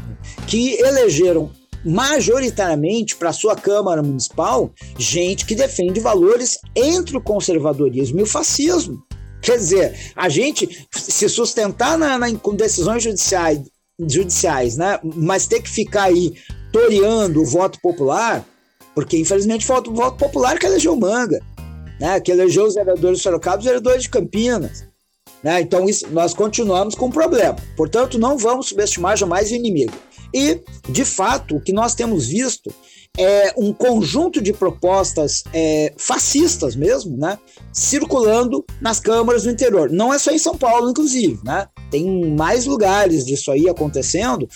que 0.48 0.74
elegeram 0.80 1.52
majoritariamente 1.86 3.16
para 3.16 3.32
sua 3.32 3.56
Câmara 3.56 4.02
Municipal 4.02 4.74
gente 4.98 5.46
que 5.46 5.54
defende 5.54 6.00
valores 6.00 6.58
entre 6.76 7.16
o 7.16 7.22
conservadorismo 7.22 8.20
e 8.20 8.24
o 8.24 8.28
fascismo. 8.28 9.04
Quer 9.40 9.58
dizer, 9.58 9.96
a 10.16 10.28
gente 10.28 10.88
se 10.92 11.30
sustentar 11.30 11.98
na, 11.98 12.18
na, 12.18 12.34
com 12.36 12.56
decisões 12.56 13.04
judiciais, 13.04 13.60
judiciais, 14.00 14.76
né? 14.76 15.00
mas 15.04 15.46
ter 15.46 15.62
que 15.62 15.70
ficar 15.70 16.06
aí 16.06 16.34
toreando 16.72 17.42
o 17.42 17.46
voto 17.46 17.80
popular, 17.80 18.44
porque 18.96 19.20
infelizmente 19.20 19.66
falta 19.66 19.92
o 19.92 19.94
voto 19.94 20.18
popular 20.18 20.58
que 20.58 20.66
elegeu 20.66 20.96
Manga 20.96 21.40
né, 22.00 22.20
que 22.20 22.32
elegeu 22.32 22.66
os 22.66 22.76
vereadores 22.76 23.18
de 23.18 23.24
Sorocaba 23.24 23.60
os 23.60 23.66
vereadores 23.66 24.04
de 24.04 24.10
Campinas. 24.10 24.86
Né? 25.44 25.62
Então, 25.62 25.88
isso, 25.88 26.08
nós 26.10 26.34
continuamos 26.34 26.96
com 26.96 27.08
o 27.08 27.12
problema. 27.12 27.56
Portanto, 27.78 28.18
não 28.18 28.38
vamos 28.38 28.68
subestimar 28.68 29.16
jamais 29.16 29.52
o 29.52 29.56
inimigo. 29.56 29.94
E, 30.34 30.62
de 30.90 31.06
fato, 31.06 31.58
o 31.58 31.62
que 31.62 31.74
nós 31.74 31.96
temos 31.96 32.28
visto 32.28 32.74
é 33.18 33.54
um 33.58 33.72
conjunto 33.72 34.42
de 34.42 34.52
propostas 34.52 35.44
é, 35.54 35.94
fascistas 35.98 36.76
mesmo, 36.76 37.18
né, 37.18 37.38
circulando 37.72 38.66
nas 38.82 39.00
câmaras 39.00 39.44
do 39.44 39.50
interior. 39.50 39.90
Não 39.90 40.14
é 40.14 40.20
só 40.20 40.32
em 40.32 40.38
São 40.38 40.58
Paulo, 40.58 40.90
inclusive, 40.90 41.40
né? 41.44 41.68
Tem 41.90 42.36
mais 42.36 42.66
lugares 42.66 43.26
disso 43.26 43.52
aí 43.52 43.70
acontecendo. 43.70 44.48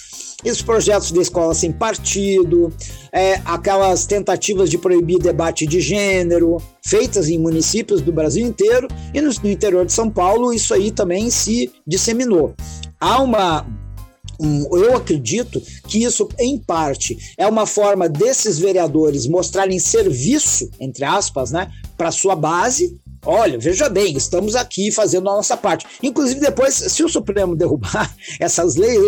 Esses 0.43 0.61
projetos 0.61 1.11
de 1.11 1.19
escola 1.19 1.53
sem 1.53 1.71
partido, 1.71 2.73
é, 3.11 3.35
aquelas 3.45 4.05
tentativas 4.05 4.69
de 4.69 4.77
proibir 4.77 5.19
debate 5.19 5.65
de 5.65 5.79
gênero, 5.79 6.57
feitas 6.85 7.29
em 7.29 7.37
municípios 7.37 8.01
do 8.01 8.11
Brasil 8.11 8.45
inteiro, 8.45 8.87
e 9.13 9.21
no, 9.21 9.31
no 9.31 9.49
interior 9.49 9.85
de 9.85 9.93
São 9.93 10.09
Paulo 10.09 10.53
isso 10.53 10.73
aí 10.73 10.91
também 10.91 11.29
se 11.29 11.71
disseminou. 11.87 12.53
Há 12.99 13.21
uma 13.21 13.65
eu 14.39 14.95
acredito 14.95 15.61
que 15.87 16.03
isso, 16.03 16.29
em 16.39 16.57
parte, 16.57 17.33
é 17.37 17.45
uma 17.45 17.65
forma 17.65 18.07
desses 18.07 18.57
vereadores 18.57 19.27
mostrarem 19.27 19.79
serviço, 19.79 20.69
entre 20.79 21.03
aspas, 21.03 21.51
né, 21.51 21.71
para 21.97 22.11
sua 22.11 22.35
base. 22.35 22.97
Olha, 23.25 23.57
veja 23.59 23.89
bem, 23.89 24.15
estamos 24.15 24.55
aqui 24.55 24.91
fazendo 24.91 25.29
a 25.29 25.35
nossa 25.35 25.57
parte. 25.57 25.85
Inclusive, 26.01 26.39
depois, 26.39 26.73
se 26.75 27.03
o 27.03 27.09
Supremo 27.09 27.55
derrubar 27.55 28.13
essas 28.39 28.75
leis, 28.75 28.99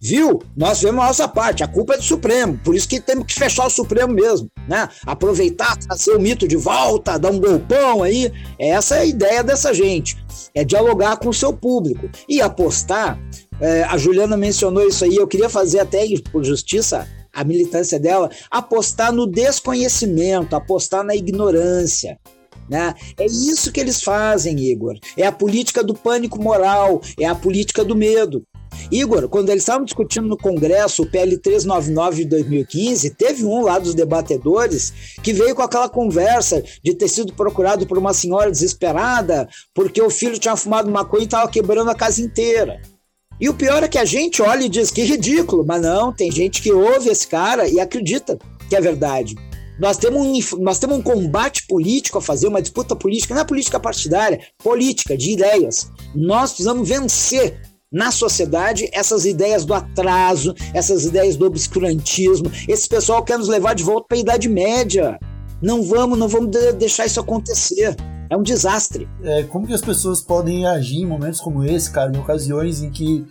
viu? 0.00 0.42
Nós 0.56 0.78
fizemos 0.78 1.02
a 1.02 1.06
nossa 1.06 1.28
parte, 1.28 1.62
a 1.62 1.68
culpa 1.68 1.94
é 1.94 1.96
do 1.96 2.02
Supremo, 2.02 2.58
por 2.62 2.74
isso 2.74 2.88
que 2.88 3.00
temos 3.00 3.26
que 3.26 3.34
fechar 3.34 3.66
o 3.66 3.70
Supremo 3.70 4.12
mesmo, 4.12 4.50
né? 4.68 4.88
Aproveitar, 5.06 5.76
trazer 5.78 6.14
o 6.14 6.20
mito 6.20 6.46
de 6.46 6.56
volta, 6.56 7.18
dar 7.18 7.30
um 7.30 7.40
golpão 7.40 8.02
aí. 8.02 8.30
Essa 8.58 8.96
é 8.96 9.00
a 9.00 9.06
ideia 9.06 9.42
dessa 9.42 9.72
gente, 9.72 10.16
é 10.54 10.64
dialogar 10.64 11.16
com 11.16 11.30
o 11.30 11.34
seu 11.34 11.52
público 11.52 12.08
e 12.28 12.40
apostar 12.40 13.18
é, 13.60 13.84
a 13.84 13.96
Juliana 13.96 14.36
mencionou 14.36 14.86
isso 14.86 15.04
aí, 15.04 15.16
eu 15.16 15.26
queria 15.26 15.48
fazer 15.48 15.78
até 15.80 16.04
por 16.30 16.44
justiça 16.44 17.08
a 17.32 17.44
militância 17.44 17.98
dela, 17.98 18.30
apostar 18.50 19.12
no 19.12 19.26
desconhecimento, 19.26 20.54
apostar 20.54 21.02
na 21.04 21.16
ignorância. 21.16 22.18
Né? 22.68 22.94
É 23.18 23.26
isso 23.26 23.70
que 23.70 23.80
eles 23.80 24.02
fazem, 24.02 24.58
Igor. 24.58 24.98
É 25.16 25.26
a 25.26 25.32
política 25.32 25.82
do 25.82 25.94
pânico 25.94 26.42
moral, 26.42 27.00
é 27.18 27.26
a 27.26 27.34
política 27.34 27.84
do 27.84 27.94
medo. 27.94 28.42
Igor, 28.90 29.28
quando 29.28 29.50
eles 29.50 29.62
estavam 29.62 29.84
discutindo 29.84 30.26
no 30.26 30.36
Congresso 30.36 31.02
o 31.02 31.06
PL 31.06 31.38
399 31.38 32.24
de 32.24 32.30
2015, 32.30 33.10
teve 33.10 33.44
um 33.44 33.62
lá 33.62 33.78
dos 33.78 33.94
debatedores 33.94 34.92
que 35.22 35.32
veio 35.32 35.54
com 35.54 35.62
aquela 35.62 35.88
conversa 35.88 36.62
de 36.82 36.94
ter 36.94 37.08
sido 37.08 37.32
procurado 37.32 37.86
por 37.86 37.98
uma 37.98 38.12
senhora 38.12 38.50
desesperada 38.50 39.48
porque 39.74 40.00
o 40.02 40.10
filho 40.10 40.38
tinha 40.38 40.56
fumado 40.56 40.90
maconha 40.90 41.22
e 41.22 41.26
estava 41.26 41.48
quebrando 41.48 41.90
a 41.90 41.94
casa 41.94 42.20
inteira. 42.20 42.80
E 43.40 43.48
o 43.48 43.54
pior 43.54 43.82
é 43.82 43.88
que 43.88 43.98
a 43.98 44.04
gente 44.04 44.40
olha 44.40 44.64
e 44.64 44.68
diz 44.68 44.90
que 44.90 45.02
ridículo, 45.02 45.64
mas 45.66 45.82
não, 45.82 46.12
tem 46.12 46.30
gente 46.30 46.62
que 46.62 46.72
ouve 46.72 47.10
esse 47.10 47.26
cara 47.26 47.68
e 47.68 47.80
acredita 47.80 48.38
que 48.68 48.76
é 48.76 48.80
verdade. 48.80 49.34
Nós 49.78 49.96
temos, 49.96 50.52
um, 50.52 50.58
nós 50.62 50.78
temos 50.78 50.98
um 50.98 51.02
combate 51.02 51.66
político 51.66 52.18
a 52.18 52.22
fazer, 52.22 52.46
uma 52.46 52.62
disputa 52.62 52.94
política, 52.94 53.34
não 53.34 53.42
é 53.42 53.44
política 53.44 53.80
partidária, 53.80 54.40
política, 54.62 55.16
de 55.16 55.32
ideias. 55.32 55.90
Nós 56.14 56.50
precisamos 56.50 56.88
vencer 56.88 57.60
na 57.90 58.10
sociedade 58.10 58.88
essas 58.92 59.24
ideias 59.24 59.64
do 59.64 59.72
atraso, 59.74 60.54
essas 60.72 61.04
ideias 61.04 61.36
do 61.36 61.46
obscurantismo. 61.46 62.50
Esse 62.68 62.88
pessoal 62.88 63.22
quer 63.22 63.38
nos 63.38 63.48
levar 63.48 63.74
de 63.74 63.84
volta 63.84 64.06
para 64.08 64.16
a 64.16 64.20
Idade 64.20 64.48
Média. 64.48 65.18
Não 65.62 65.82
vamos, 65.82 66.18
não 66.18 66.28
vamos 66.28 66.50
deixar 66.76 67.06
isso 67.06 67.20
acontecer. 67.20 67.96
É 68.28 68.36
um 68.36 68.42
desastre. 68.42 69.08
É, 69.22 69.44
como 69.44 69.66
que 69.66 69.72
as 69.72 69.80
pessoas 69.80 70.20
podem 70.20 70.66
agir 70.66 71.02
em 71.02 71.06
momentos 71.06 71.40
como 71.40 71.62
esse, 71.62 71.90
cara, 71.90 72.10
em 72.10 72.18
ocasiões 72.18 72.82
em 72.82 72.90
que 72.90 73.24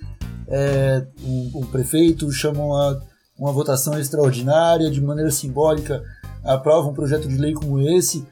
é, 0.48 1.06
o, 1.54 1.66
prefeito 1.66 2.32
chama 2.32 2.64
uma, 2.64 3.02
uma 3.38 3.52
votação 3.52 3.98
extraordinária, 4.00 4.90
de 4.90 5.02
maneira 5.02 5.32
simbólica, 5.32 6.02
aprova 6.44 6.90
um 6.90 6.94
projeto 6.94 7.28
de 7.28 7.38
lei 7.38 7.54
como 7.54 7.80
esse. 7.80 8.26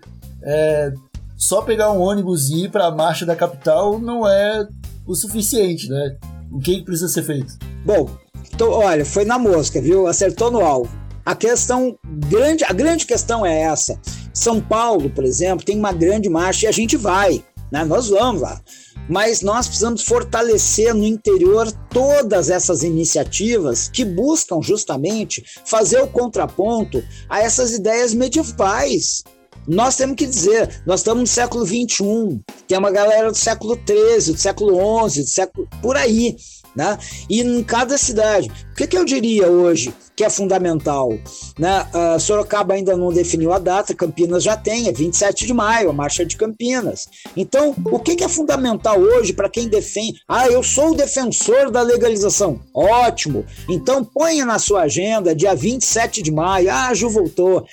É, 0.43 0.93
só 1.37 1.61
pegar 1.61 1.91
um 1.91 1.99
ônibus 1.99 2.49
e 2.49 2.65
ir 2.65 2.71
para 2.71 2.85
a 2.85 2.91
marcha 2.91 3.25
da 3.25 3.35
capital 3.35 3.99
não 3.99 4.27
é 4.27 4.67
o 5.05 5.15
suficiente, 5.15 5.89
né? 5.89 6.17
O 6.51 6.59
que 6.59 6.83
precisa 6.83 7.07
ser 7.07 7.23
feito? 7.23 7.57
Bom, 7.85 8.09
então, 8.53 8.69
olha, 8.69 9.05
foi 9.05 9.25
na 9.25 9.39
mosca, 9.39 9.81
viu? 9.81 10.07
Acertou 10.07 10.51
no 10.51 10.61
alvo. 10.61 10.91
A 11.25 11.35
questão 11.35 11.95
grande, 12.29 12.63
a 12.63 12.73
grande 12.73 13.05
questão 13.05 13.45
é 13.45 13.61
essa. 13.61 13.99
São 14.33 14.59
Paulo, 14.59 15.09
por 15.09 15.23
exemplo, 15.23 15.65
tem 15.65 15.77
uma 15.77 15.91
grande 15.91 16.29
marcha 16.29 16.65
e 16.65 16.69
a 16.69 16.71
gente 16.71 16.97
vai, 16.97 17.43
né? 17.71 17.83
Nós 17.83 18.09
vamos 18.09 18.41
lá. 18.41 18.59
Mas 19.11 19.41
nós 19.41 19.67
precisamos 19.67 20.03
fortalecer 20.03 20.95
no 20.95 21.05
interior 21.05 21.69
todas 21.89 22.49
essas 22.49 22.81
iniciativas 22.81 23.89
que 23.89 24.05
buscam 24.05 24.61
justamente 24.61 25.43
fazer 25.65 26.01
o 26.01 26.07
contraponto 26.07 27.03
a 27.27 27.41
essas 27.41 27.73
ideias 27.73 28.13
medievais. 28.13 29.21
Nós 29.67 29.97
temos 29.97 30.15
que 30.15 30.25
dizer, 30.25 30.81
nós 30.85 31.01
estamos 31.01 31.19
no 31.19 31.27
século 31.27 31.65
XXI, 31.65 32.39
tem 32.65 32.77
uma 32.77 32.89
galera 32.89 33.29
do 33.29 33.37
século 33.37 33.75
XIII, 33.75 34.33
do 34.33 34.39
século 34.39 35.09
XI, 35.09 35.23
do 35.23 35.29
século 35.29 35.67
por 35.81 35.97
aí 35.97 36.37
né? 36.75 36.97
E 37.29 37.41
em 37.41 37.63
cada 37.63 37.97
cidade. 37.97 38.51
O 38.71 38.75
que, 38.75 38.87
que 38.87 38.97
eu 38.97 39.05
diria 39.05 39.47
hoje 39.47 39.93
que 40.15 40.23
é 40.23 40.29
fundamental? 40.29 41.09
Né? 41.57 41.85
Uh, 41.93 42.19
Sorocaba 42.19 42.73
ainda 42.73 42.95
não 42.95 43.11
definiu 43.11 43.51
a 43.53 43.59
data, 43.59 43.93
Campinas 43.93 44.43
já 44.43 44.55
tem, 44.55 44.87
é 44.87 44.91
27 44.91 45.45
de 45.45 45.53
maio, 45.53 45.89
a 45.89 45.93
Marcha 45.93 46.25
de 46.25 46.35
Campinas. 46.35 47.07
Então, 47.35 47.75
o 47.85 47.99
que, 47.99 48.15
que 48.15 48.23
é 48.23 48.29
fundamental 48.29 48.99
hoje 48.99 49.33
para 49.33 49.49
quem 49.49 49.67
defende? 49.67 50.21
Ah, 50.27 50.47
eu 50.47 50.63
sou 50.63 50.91
o 50.91 50.95
defensor 50.95 51.69
da 51.69 51.81
legalização. 51.81 52.59
Ótimo! 52.73 53.45
Então, 53.69 54.03
ponha 54.03 54.45
na 54.45 54.57
sua 54.57 54.81
agenda, 54.83 55.35
dia 55.35 55.53
27 55.53 56.21
de 56.21 56.31
maio. 56.31 56.71
Ah, 56.71 56.93
Ju 56.93 57.09
voltou 57.09 57.65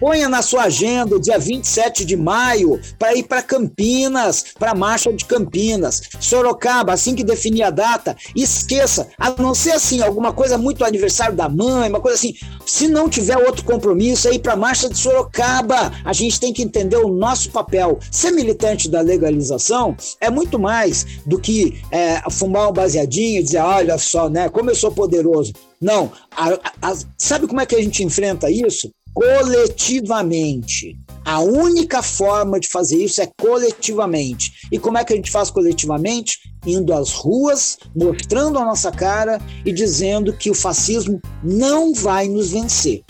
Ponha 0.00 0.28
na 0.28 0.42
sua 0.42 0.64
agenda 0.64 1.16
o 1.16 1.20
dia 1.20 1.38
27 1.38 2.04
de 2.04 2.16
maio 2.16 2.80
para 2.98 3.14
ir 3.14 3.24
para 3.24 3.42
Campinas, 3.42 4.44
para 4.56 4.70
a 4.70 4.74
Marcha 4.74 5.12
de 5.12 5.24
Campinas. 5.24 6.02
Sorocaba, 6.20 6.92
assim 6.92 7.14
que 7.14 7.24
definir 7.24 7.62
a 7.64 7.70
data, 7.70 8.16
esqueça, 8.34 9.08
a 9.18 9.30
não 9.30 9.54
ser 9.54 9.72
assim, 9.72 10.00
alguma 10.00 10.32
coisa 10.32 10.56
muito 10.56 10.84
aniversário 10.84 11.34
da 11.34 11.48
mãe, 11.48 11.88
uma 11.88 12.00
coisa 12.00 12.16
assim. 12.16 12.34
Se 12.64 12.86
não 12.86 13.08
tiver 13.08 13.36
outro 13.38 13.64
compromisso, 13.64 14.28
é 14.28 14.34
ir 14.34 14.38
para 14.38 14.52
a 14.52 14.56
Marcha 14.56 14.88
de 14.88 14.96
Sorocaba. 14.96 15.92
A 16.04 16.12
gente 16.12 16.38
tem 16.38 16.52
que 16.52 16.62
entender 16.62 16.96
o 16.96 17.08
nosso 17.08 17.50
papel. 17.50 17.98
Ser 18.10 18.30
militante 18.30 18.88
da 18.88 19.00
legalização 19.00 19.96
é 20.20 20.30
muito 20.30 20.58
mais 20.58 21.04
do 21.26 21.40
que 21.40 21.80
é, 21.90 22.22
fumar 22.30 22.68
um 22.68 22.72
baseadinho 22.72 23.40
e 23.40 23.42
dizer, 23.42 23.58
olha 23.58 23.98
só, 23.98 24.28
né, 24.28 24.48
como 24.48 24.70
eu 24.70 24.74
sou 24.74 24.92
poderoso. 24.92 25.52
Não, 25.80 26.10
a, 26.32 26.58
a, 26.82 26.94
sabe 27.16 27.46
como 27.46 27.60
é 27.60 27.66
que 27.66 27.76
a 27.76 27.82
gente 27.82 28.02
enfrenta 28.02 28.50
isso? 28.50 28.90
Coletivamente. 29.18 30.96
A 31.24 31.40
única 31.40 32.02
forma 32.02 32.60
de 32.60 32.68
fazer 32.68 33.02
isso 33.02 33.20
é 33.20 33.28
coletivamente. 33.36 34.52
E 34.70 34.78
como 34.78 34.96
é 34.96 35.04
que 35.04 35.12
a 35.12 35.16
gente 35.16 35.30
faz 35.30 35.50
coletivamente? 35.50 36.38
Indo 36.64 36.94
às 36.94 37.10
ruas, 37.10 37.76
mostrando 37.94 38.58
a 38.58 38.64
nossa 38.64 38.92
cara 38.92 39.40
e 39.64 39.72
dizendo 39.72 40.32
que 40.32 40.50
o 40.50 40.54
fascismo 40.54 41.20
não 41.42 41.92
vai 41.92 42.28
nos 42.28 42.50
vencer 42.50 43.02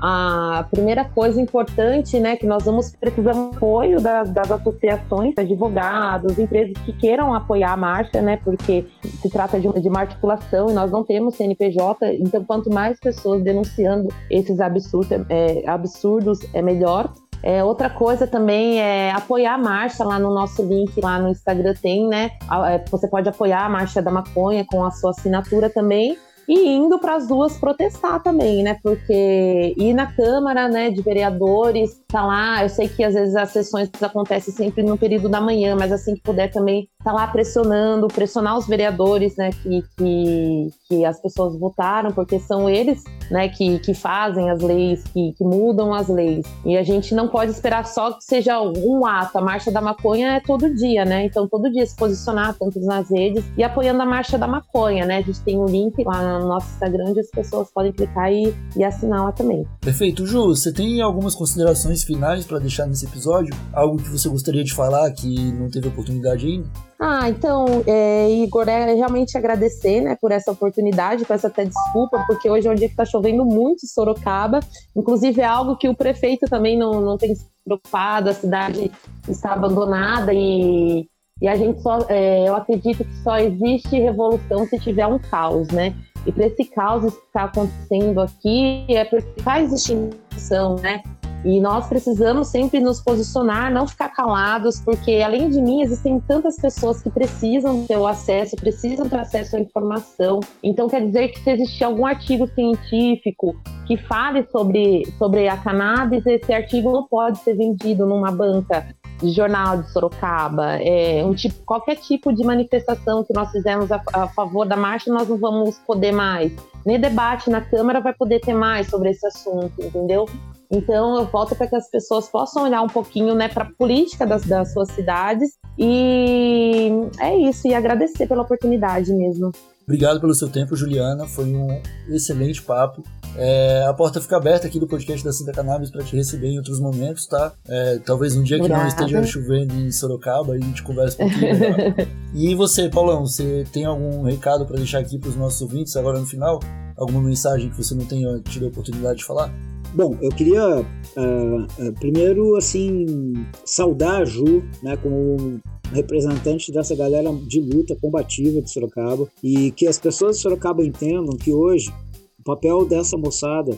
a 0.00 0.66
primeira 0.70 1.04
coisa 1.04 1.40
importante, 1.40 2.18
né, 2.20 2.36
que 2.36 2.46
nós 2.46 2.64
vamos 2.64 2.94
precisar 2.94 3.32
do 3.32 3.50
apoio 3.56 4.00
das, 4.00 4.30
das, 4.30 4.50
associações, 4.50 5.34
advogados, 5.36 6.38
empresas 6.38 6.74
que 6.84 6.92
queiram 6.92 7.34
apoiar 7.34 7.72
a 7.72 7.76
marcha, 7.76 8.20
né, 8.20 8.38
porque 8.44 8.86
se 9.02 9.30
trata 9.30 9.58
de, 9.58 9.68
de 9.80 9.88
uma 9.88 10.00
articulação 10.00 10.68
e 10.70 10.72
nós 10.72 10.90
não 10.90 11.02
temos 11.02 11.36
CNPJ, 11.36 12.14
então 12.20 12.44
quanto 12.44 12.70
mais 12.70 13.00
pessoas 13.00 13.42
denunciando 13.42 14.08
esses 14.30 14.60
absurdos, 14.60 15.10
é, 15.28 15.62
absurdos 15.66 16.40
é 16.52 16.60
melhor. 16.60 17.12
É, 17.42 17.62
outra 17.62 17.88
coisa 17.88 18.26
também 18.26 18.80
é 18.80 19.12
apoiar 19.12 19.54
a 19.54 19.58
marcha 19.58 20.02
lá 20.02 20.18
no 20.18 20.34
nosso 20.34 20.62
link, 20.62 21.00
lá 21.00 21.18
no 21.18 21.28
Instagram 21.28 21.74
tem, 21.80 22.08
né? 22.08 22.30
É, 22.68 22.82
você 22.90 23.06
pode 23.06 23.28
apoiar 23.28 23.64
a 23.64 23.68
Marcha 23.68 24.02
da 24.02 24.10
Maconha 24.10 24.64
com 24.66 24.82
a 24.82 24.90
sua 24.90 25.10
assinatura 25.10 25.70
também 25.70 26.16
e 26.48 26.68
indo 26.68 26.98
para 26.98 27.16
as 27.16 27.30
ruas 27.30 27.58
protestar 27.58 28.22
também, 28.22 28.62
né? 28.62 28.78
Porque 28.82 29.74
ir 29.76 29.92
na 29.92 30.06
Câmara, 30.12 30.68
né, 30.68 30.90
de 30.90 31.02
vereadores, 31.02 32.00
tá 32.08 32.24
lá, 32.24 32.62
eu 32.62 32.68
sei 32.68 32.88
que 32.88 33.02
às 33.02 33.14
vezes 33.14 33.34
as 33.34 33.50
sessões 33.50 33.90
acontecem 34.00 34.52
sempre 34.52 34.82
no 34.82 34.96
período 34.96 35.28
da 35.28 35.40
manhã, 35.40 35.76
mas 35.76 35.92
assim 35.92 36.14
que 36.14 36.22
puder 36.22 36.50
também 36.50 36.88
tá 37.06 37.12
lá 37.12 37.28
pressionando, 37.28 38.08
pressionar 38.08 38.58
os 38.58 38.66
vereadores, 38.66 39.36
né, 39.36 39.50
que, 39.62 39.80
que, 39.96 40.70
que 40.88 41.04
as 41.04 41.22
pessoas 41.22 41.56
votaram, 41.56 42.10
porque 42.10 42.40
são 42.40 42.68
eles, 42.68 43.04
né, 43.30 43.48
que, 43.48 43.78
que 43.78 43.94
fazem 43.94 44.50
as 44.50 44.60
leis, 44.60 45.04
que, 45.04 45.32
que 45.38 45.44
mudam 45.44 45.94
as 45.94 46.08
leis. 46.08 46.44
E 46.64 46.76
a 46.76 46.82
gente 46.82 47.14
não 47.14 47.28
pode 47.28 47.52
esperar 47.52 47.86
só 47.86 48.10
que 48.10 48.24
seja 48.24 48.60
um 48.60 49.06
ato. 49.06 49.38
A 49.38 49.40
Marcha 49.40 49.70
da 49.70 49.80
Maconha 49.80 50.32
é 50.32 50.40
todo 50.40 50.74
dia, 50.74 51.04
né? 51.04 51.26
Então 51.26 51.46
todo 51.46 51.70
dia 51.70 51.86
se 51.86 51.94
posicionar, 51.94 52.56
tanto 52.58 52.80
nas 52.80 53.08
redes, 53.08 53.44
e 53.56 53.62
apoiando 53.62 54.02
a 54.02 54.06
Marcha 54.06 54.36
da 54.36 54.48
Maconha, 54.48 55.06
né? 55.06 55.18
A 55.18 55.22
gente 55.22 55.40
tem 55.42 55.56
um 55.56 55.66
link 55.66 56.02
lá 56.02 56.40
no 56.40 56.48
nosso 56.48 56.68
Instagram 56.72 57.10
onde 57.10 57.20
as 57.20 57.30
pessoas 57.30 57.70
podem 57.70 57.92
clicar 57.92 58.32
e, 58.32 58.52
e 58.76 58.82
assinar 58.82 59.22
lá 59.22 59.30
também. 59.30 59.64
Perfeito. 59.80 60.26
Ju, 60.26 60.48
você 60.48 60.72
tem 60.72 61.00
algumas 61.00 61.36
considerações 61.36 62.02
finais 62.02 62.44
para 62.44 62.58
deixar 62.58 62.84
nesse 62.86 63.06
episódio? 63.06 63.54
Algo 63.72 63.96
que 63.96 64.08
você 64.08 64.28
gostaria 64.28 64.64
de 64.64 64.74
falar 64.74 65.08
que 65.12 65.52
não 65.52 65.70
teve 65.70 65.86
oportunidade 65.86 66.46
ainda? 66.46 66.68
Ah, 66.98 67.28
então, 67.28 67.66
é, 67.86 68.30
Igor, 68.30 68.66
é 68.68 68.94
realmente 68.94 69.36
agradecer, 69.36 70.00
né, 70.00 70.16
por 70.18 70.32
essa 70.32 70.50
oportunidade, 70.50 71.26
peço 71.26 71.46
até 71.46 71.66
desculpa, 71.66 72.24
porque 72.26 72.48
hoje 72.48 72.66
é 72.66 72.70
um 72.70 72.74
dia 72.74 72.88
que 72.88 72.94
está 72.94 73.04
chovendo 73.04 73.44
muito 73.44 73.84
em 73.84 73.88
Sorocaba, 73.88 74.60
inclusive 74.96 75.42
é 75.42 75.44
algo 75.44 75.76
que 75.76 75.88
o 75.90 75.94
prefeito 75.94 76.46
também 76.46 76.78
não, 76.78 77.02
não 77.02 77.18
tem 77.18 77.34
se 77.34 77.44
preocupado, 77.62 78.30
a 78.30 78.34
cidade 78.34 78.90
está 79.28 79.52
abandonada 79.52 80.32
e, 80.32 81.06
e 81.42 81.46
a 81.46 81.54
gente 81.54 81.82
só, 81.82 81.98
é, 82.08 82.48
eu 82.48 82.56
acredito 82.56 83.04
que 83.04 83.16
só 83.22 83.36
existe 83.36 83.98
revolução 83.98 84.66
se 84.66 84.78
tiver 84.78 85.06
um 85.06 85.18
caos, 85.18 85.68
né, 85.68 85.94
e 86.24 86.32
para 86.32 86.46
esse 86.46 86.64
caos 86.64 87.12
que 87.12 87.26
está 87.26 87.44
acontecendo 87.44 88.22
aqui 88.22 88.86
é 88.88 89.04
porque 89.04 89.42
faz 89.42 89.70
extinção, 89.70 90.76
né, 90.76 91.02
e 91.46 91.60
nós 91.60 91.86
precisamos 91.86 92.48
sempre 92.48 92.80
nos 92.80 93.00
posicionar, 93.00 93.72
não 93.72 93.86
ficar 93.86 94.08
calados, 94.08 94.80
porque 94.80 95.22
além 95.24 95.48
de 95.48 95.62
mim 95.62 95.80
existem 95.80 96.18
tantas 96.18 96.56
pessoas 96.56 97.00
que 97.00 97.08
precisam 97.08 97.86
ter 97.86 97.96
o 97.96 98.04
acesso, 98.04 98.56
precisam 98.56 99.08
ter 99.08 99.20
acesso 99.20 99.54
à 99.54 99.60
informação. 99.60 100.40
Então 100.60 100.88
quer 100.88 101.06
dizer 101.06 101.28
que 101.28 101.38
se 101.38 101.50
existir 101.50 101.84
algum 101.84 102.04
artigo 102.04 102.48
científico 102.48 103.54
que 103.86 103.96
fale 103.96 104.44
sobre, 104.50 105.04
sobre 105.18 105.48
a 105.48 105.56
cannabis, 105.56 106.26
esse 106.26 106.52
artigo 106.52 106.90
não 106.90 107.06
pode 107.06 107.38
ser 107.38 107.54
vendido 107.54 108.04
numa 108.04 108.32
banca 108.32 108.84
de 109.20 109.30
jornal 109.30 109.80
de 109.80 109.90
Sorocaba, 109.92 110.78
é, 110.80 111.24
um 111.24 111.32
tipo, 111.32 111.54
qualquer 111.64 111.94
tipo 111.94 112.34
de 112.34 112.44
manifestação 112.44 113.22
que 113.22 113.32
nós 113.32 113.52
fizermos 113.52 113.92
a, 113.92 114.02
a, 114.12 114.26
favor 114.28 114.66
da 114.66 114.76
marcha, 114.76 115.12
nós 115.12 115.28
não 115.28 115.38
vamos 115.38 115.78
poder 115.86 116.12
mais. 116.12 116.52
Nem 116.84 116.98
debate 116.98 117.48
na 117.48 117.60
Câmara 117.60 118.00
vai 118.00 118.12
poder 118.12 118.40
ter 118.40 118.52
mais 118.52 118.88
sobre 118.88 119.10
esse 119.10 119.24
assunto, 119.26 119.72
entendeu? 119.78 120.26
Então, 120.70 121.18
eu 121.18 121.26
volto 121.26 121.54
para 121.54 121.66
que 121.66 121.76
as 121.76 121.90
pessoas 121.90 122.28
possam 122.28 122.64
olhar 122.64 122.82
um 122.82 122.88
pouquinho 122.88 123.34
né, 123.34 123.48
para 123.48 123.64
a 123.64 123.70
política 123.70 124.26
das, 124.26 124.42
das 124.44 124.72
suas 124.72 124.90
cidades. 124.90 125.50
E 125.78 126.90
é 127.20 127.36
isso, 127.36 127.68
e 127.68 127.74
agradecer 127.74 128.26
pela 128.26 128.42
oportunidade 128.42 129.12
mesmo. 129.12 129.52
Obrigado 129.86 130.20
pelo 130.20 130.34
seu 130.34 130.48
tempo, 130.48 130.74
Juliana. 130.74 131.26
Foi 131.26 131.44
um 131.44 131.80
excelente 132.08 132.60
papo. 132.60 133.04
É, 133.36 133.84
a 133.86 133.94
porta 133.94 134.20
fica 134.20 134.36
aberta 134.36 134.66
aqui 134.66 134.80
do 134.80 134.86
podcast 134.86 135.24
da 135.24 135.32
Santa 135.32 135.52
Cannabis 135.52 135.90
para 135.90 136.02
te 136.02 136.16
receber 136.16 136.48
em 136.48 136.58
outros 136.58 136.80
momentos, 136.80 137.24
tá? 137.26 137.52
É, 137.68 138.00
talvez 138.04 138.36
um 138.36 138.42
dia 138.42 138.56
Obrigada. 138.56 138.80
que 138.80 139.00
não 139.00 139.06
esteja 139.06 139.22
chovendo 139.24 139.74
em 139.74 139.92
Sorocaba 139.92 140.56
e 140.56 140.62
a 140.62 140.64
gente 140.64 140.82
conversa 140.82 141.22
um 141.22 141.28
pouquinho 141.28 142.08
e 142.34 142.54
você, 142.56 142.88
Paulão, 142.88 143.24
você 143.24 143.64
tem 143.72 143.84
algum 143.84 144.22
recado 144.22 144.66
para 144.66 144.76
deixar 144.76 144.98
aqui 144.98 145.18
para 145.18 145.28
os 145.28 145.36
nossos 145.36 145.60
ouvintes 145.62 145.94
agora 145.96 146.18
no 146.18 146.26
final? 146.26 146.58
Alguma 146.96 147.20
mensagem 147.20 147.70
que 147.70 147.76
você 147.76 147.94
não 147.94 148.06
tenha 148.06 148.40
tido 148.40 148.64
a 148.64 148.68
oportunidade 148.68 149.18
de 149.18 149.24
falar? 149.24 149.52
Bom, 149.96 150.14
eu 150.20 150.28
queria 150.28 150.80
uh, 150.80 150.82
uh, 150.82 151.92
primeiro 151.98 152.54
assim 152.54 153.32
saudar 153.64 154.20
a 154.20 154.24
Ju, 154.26 154.62
né, 154.82 154.94
como 154.98 155.58
representante 155.90 156.70
dessa 156.70 156.94
galera 156.94 157.32
de 157.32 157.62
luta 157.62 157.96
combativa 157.96 158.60
de 158.60 158.70
Sorocaba 158.70 159.26
e 159.42 159.70
que 159.70 159.86
as 159.86 159.98
pessoas 159.98 160.36
de 160.36 160.42
Sorocaba 160.42 160.84
entendam 160.84 161.34
que 161.38 161.50
hoje 161.50 161.90
o 162.38 162.42
papel 162.44 162.84
dessa 162.84 163.16
moçada 163.16 163.74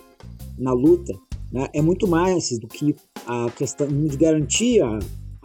na 0.58 0.72
luta 0.72 1.14
né, 1.52 1.68
é 1.72 1.80
muito 1.80 2.08
mais 2.08 2.50
do 2.58 2.66
que 2.66 2.96
a 3.24 3.48
questão 3.52 3.86
de 3.86 4.16
garantir 4.16 4.82
a 4.82 4.98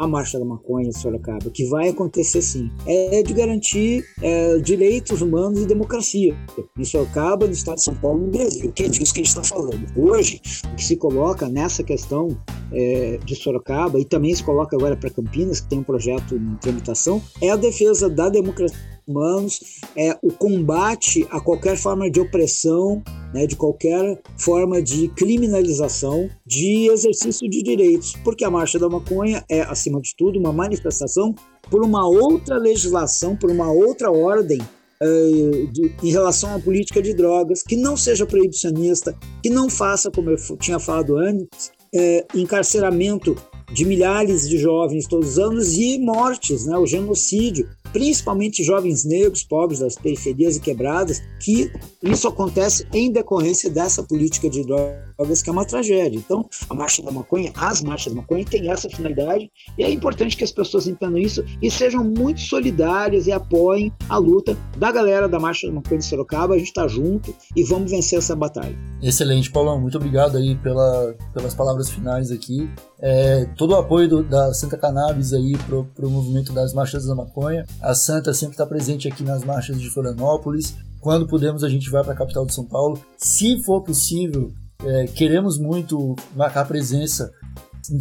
a 0.04 0.08
Marcha 0.08 0.40
da 0.40 0.46
Maconha 0.46 0.88
em 0.88 0.92
Sorocaba, 0.92 1.50
que 1.50 1.66
vai 1.66 1.90
acontecer 1.90 2.42
sim, 2.42 2.70
é 2.86 3.22
de 3.24 3.34
garantir 3.34 4.06
é, 4.22 4.58
direitos 4.60 5.22
humanos 5.22 5.62
e 5.62 5.66
democracia. 5.66 6.36
Em 6.78 6.84
Sorocaba, 6.84 7.46
no 7.46 7.54
estado 7.54 7.78
de 7.78 7.84
São 7.84 7.96
Paulo, 7.96 8.26
no 8.26 8.32
Brasil, 8.32 8.72
que 8.72 8.84
é 8.84 8.88
disso 8.88 9.14
que 9.14 9.22
a 9.22 9.24
gente 9.24 9.38
está 9.38 9.44
falando. 9.44 9.86
Hoje, 9.96 10.42
o 10.72 10.76
que 10.76 10.84
se 10.84 10.96
coloca 10.96 11.48
nessa 11.48 11.84
questão 11.84 12.38
é, 12.72 13.20
de 13.24 13.36
Sorocaba 13.36 14.00
e 14.00 14.06
também 14.06 14.34
se 14.34 14.44
coloca 14.44 14.76
agora 14.76 14.96
para 14.96 15.10
Campinas, 15.10 15.62
que 15.62 15.70
tem 15.70 15.80
um 15.80 15.84
projeto 15.84 16.36
em 16.36 16.56
tramitação, 16.56 17.22
é 17.42 17.50
a 17.50 17.56
defesa 17.56 18.10
da 18.10 18.30
democracia 18.30 18.93
humanos, 19.08 19.60
é 19.96 20.18
o 20.22 20.32
combate 20.32 21.28
a 21.30 21.40
qualquer 21.40 21.78
forma 21.78 22.10
de 22.10 22.20
opressão, 22.20 23.02
né, 23.34 23.46
de 23.46 23.56
qualquer 23.56 24.22
forma 24.38 24.82
de 24.82 25.08
criminalização 25.10 26.30
de 26.46 26.90
exercício 26.92 27.50
de 27.50 27.62
direitos, 27.64 28.14
porque 28.24 28.46
a 28.46 28.52
Marcha 28.52 28.78
da 28.80 28.90
Maconha 28.90 29.44
é, 29.50 29.62
acima 29.62 30.02
de 30.02 30.16
tudo, 30.16 30.40
uma 30.40 30.54
manifestação 30.54 31.34
por 31.70 31.84
uma 31.84 32.08
outra 32.08 32.58
legislação, 32.58 33.36
por 33.36 33.50
uma 33.50 33.72
outra 33.72 34.12
ordem 34.12 34.60
uh, 34.60 35.68
de, 35.72 35.96
em 36.04 36.12
relação 36.12 36.54
à 36.56 36.60
política 36.60 37.02
de 37.02 37.14
drogas, 37.14 37.64
que 37.64 37.76
não 37.76 37.98
seja 37.98 38.26
proibicionista, 38.26 39.18
que 39.42 39.50
não 39.50 39.70
faça, 39.70 40.12
como 40.12 40.30
eu 40.30 40.38
tinha 40.58 40.80
falado 40.80 41.18
antes, 41.18 41.72
uh, 41.96 42.38
encarceramento 42.38 43.36
de 43.72 43.86
milhares 43.86 44.48
de 44.48 44.58
jovens 44.58 45.08
todos 45.08 45.30
os 45.30 45.40
anos 45.40 45.78
e 45.78 45.98
mortes, 46.00 46.66
né, 46.66 46.78
o 46.78 46.86
genocídio 46.86 47.68
principalmente 47.94 48.64
jovens 48.64 49.06
negros, 49.06 49.44
pobres 49.44 49.80
das 49.80 49.96
periferias 49.96 50.58
e 50.58 50.60
quebradas, 50.60 51.22
que 51.40 51.72
isso 52.02 52.28
acontece 52.28 52.86
em 52.92 53.12
decorrência 53.12 53.70
dessa 53.70 54.02
política 54.02 54.50
de 54.50 54.66
drogas 54.66 55.42
que 55.42 55.50
é 55.50 55.54
uma 55.54 55.64
tragédia. 55.64 56.18
Então, 56.18 56.50
a 56.70 56.74
Marcha 56.74 57.04
da 57.04 57.12
Maconha, 57.12 57.54
as 57.56 57.82
marchas 57.82 58.12
da 58.12 58.20
maconha 58.20 58.44
têm 58.44 58.70
essa 58.70 58.90
finalidade 58.90 59.50
e 59.78 59.84
é 59.84 59.92
importante 59.92 60.36
que 60.36 60.44
as 60.44 60.52
pessoas 60.52 60.88
entendam 60.88 61.20
isso 61.20 61.46
e 61.62 61.70
sejam 61.70 62.04
muito 62.04 62.42
solidárias 62.42 63.28
e 63.28 63.32
apoiem 63.32 63.94
a 64.10 64.18
luta 64.18 64.58
da 64.78 64.92
galera 64.92 65.30
da 65.30 65.40
Marcha 65.40 65.68
da 65.68 65.74
Maconha 65.74 66.00
de 66.00 66.06
Sorocaba. 66.06 66.56
A 66.56 66.58
gente 66.58 66.68
está 66.68 66.88
junto 66.88 67.34
e 67.56 67.64
vamos 67.64 67.92
vencer 67.92 68.18
essa 68.18 68.36
batalha. 68.36 68.76
Excelente, 69.02 69.52
Paulão. 69.52 69.80
Muito 69.80 69.98
obrigado 69.98 70.38
aí 70.38 70.56
pela, 70.56 71.16
pelas 71.34 71.54
palavras 71.54 71.90
finais 71.90 72.32
aqui. 72.32 72.68
É, 73.00 73.46
todo 73.56 73.72
o 73.72 73.76
apoio 73.78 74.08
do, 74.08 74.24
da 74.24 74.54
Santa 74.54 74.78
Cannabis 74.78 75.34
aí 75.34 75.58
pro, 75.66 75.86
pro 75.96 76.10
movimento 76.10 76.54
das 76.54 76.74
marchas 76.74 77.06
da 77.06 77.16
maconha. 77.16 77.66
A 77.82 77.94
Santa 77.94 78.34
sempre 78.34 78.54
está 78.54 78.66
presente 78.66 79.08
aqui 79.08 79.24
nas 79.24 79.44
marchas 79.44 79.80
de 79.80 79.90
Florianópolis. 79.90 80.76
Quando 81.00 81.28
podemos, 81.28 81.64
a 81.64 81.70
gente 81.70 81.90
vai 81.90 82.04
para 82.04 82.14
a 82.14 82.18
capital 82.18 82.46
de 82.46 82.54
São 82.54 82.66
Paulo. 82.66 83.00
Se 83.18 83.62
for 83.64 83.82
possível, 83.82 84.52
É, 84.86 85.06
queremos 85.08 85.58
muito 85.58 86.14
marcar 86.36 86.68
presença, 86.68 87.32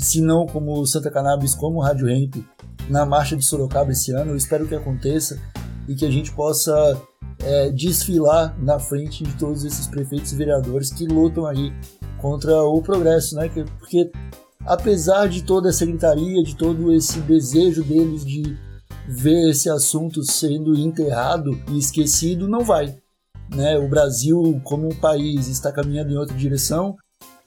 se 0.01 0.21
não 0.21 0.47
como 0.47 0.85
Santa 0.85 1.13
Cannabis, 1.13 1.55
como 1.55 1.81
Rádio 1.81 2.09
Hemp, 2.09 2.35
na 2.89 3.07
marcha 3.07 3.37
de 3.37 3.45
Sorocaba 3.45 3.93
esse 3.93 4.11
ano. 4.11 4.33
Eu 4.33 4.37
espero 4.37 4.67
que 4.67 4.75
aconteça 4.75 5.39
e 5.87 5.95
que 5.95 6.05
a 6.05 6.11
gente 6.11 6.33
possa 6.33 6.75
é, 7.39 7.71
desfilar 7.71 8.53
na 8.59 8.81
frente 8.81 9.23
de 9.23 9.33
todos 9.35 9.65
esses 9.65 9.87
prefeitos 9.87 10.33
e 10.33 10.37
vereadores 10.37 10.91
que 10.91 11.07
lutam 11.07 11.47
aí 11.47 11.73
contra 12.21 12.65
o 12.65 12.83
progresso, 12.83 13.37
né? 13.37 13.49
Porque 13.79 14.11
apesar 14.67 15.29
de 15.29 15.43
toda 15.43 15.69
essa 15.69 15.87
gritaria, 15.87 16.43
de 16.43 16.57
todo 16.57 16.93
esse 16.93 17.21
desejo 17.21 17.83
deles 17.83 18.25
de 18.25 18.57
ver 19.09 19.51
esse 19.51 19.69
assunto 19.69 20.23
sendo 20.23 20.75
enterrado 20.79 21.59
e 21.69 21.79
esquecido, 21.79 22.49
não 22.49 22.65
vai. 22.65 22.97
Né? 23.55 23.77
O 23.79 23.89
Brasil, 23.89 24.61
como 24.65 24.87
um 24.87 24.95
país, 24.95 25.49
está 25.49 25.73
caminhando 25.73 26.13
em 26.13 26.17
outra 26.17 26.37
direção 26.37 26.97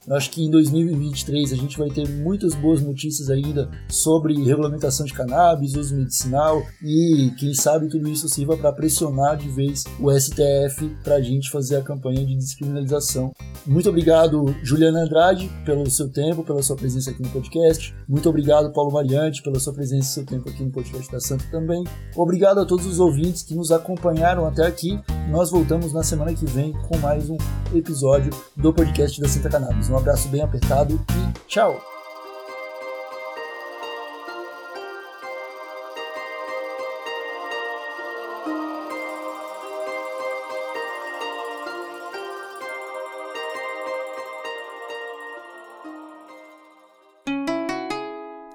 eu 0.08 0.16
acho 0.16 0.30
que 0.30 0.44
em 0.44 0.50
2023 0.50 1.52
a 1.52 1.56
gente 1.56 1.78
vai 1.78 1.90
ter 1.90 2.08
muitas 2.08 2.54
boas 2.54 2.82
notícias 2.82 3.30
ainda 3.30 3.70
sobre 3.88 4.34
regulamentação 4.44 5.06
de 5.06 5.14
cannabis, 5.14 5.76
uso 5.76 5.96
medicinal 5.96 6.62
e 6.84 7.32
quem 7.38 7.54
sabe 7.54 7.90
tudo 7.90 8.08
isso 8.08 8.30
sirva 8.30 8.58
para 8.58 8.72
pressionar 8.72 9.38
de 9.38 9.50
vez 9.50 9.84
o 10.00 10.12
STF 10.12 10.96
para 11.04 11.16
a 11.16 11.22
gente 11.22 11.50
fazer 11.50 11.78
a 11.78 11.82
campanha 11.82 12.26
de 12.26 12.36
descriminalização. 12.36 13.34
Muito 13.66 13.90
obrigado, 13.90 14.56
Juliana 14.64 15.04
Andrade, 15.04 15.50
pelo 15.66 15.90
seu 15.90 16.10
tempo, 16.10 16.44
pela 16.44 16.62
sua 16.62 16.76
presença 16.76 17.10
aqui 17.10 17.22
no 17.22 17.30
podcast. 17.30 17.96
Muito 18.08 18.30
obrigado, 18.30 18.72
Paulo 18.72 18.92
Mariante, 18.92 19.42
pela 19.42 19.60
sua 19.60 19.74
presença 19.74 20.10
e 20.10 20.14
seu 20.14 20.26
tempo 20.26 20.50
aqui 20.50 20.64
no 20.64 20.72
podcast 20.72 21.12
da 21.12 21.20
Santa 21.20 21.46
também. 21.50 21.84
Obrigado 22.16 22.60
a 22.60 22.66
todos 22.66 22.86
os 22.86 23.00
ouvintes 23.00 23.42
que 23.42 23.56
nos 23.56 23.72
acompanharam 23.72 24.46
até 24.46 24.66
aqui. 24.66 25.00
Nós 25.28 25.50
voltamos 25.50 25.92
na 25.92 26.04
semana 26.04 26.34
que 26.34 26.46
vem 26.46 26.72
com 26.74 26.98
mais 26.98 27.30
um 27.30 27.38
episódio 27.74 28.32
do 28.56 28.72
podcast 28.72 29.20
da 29.20 29.28
Santa 29.28 29.50
Cannabis. 29.50 29.90
Um 29.90 29.98
abraço 29.98 30.28
bem 30.30 30.42
apertado 30.42 30.94
e 30.94 31.48
tchau! 31.48 31.82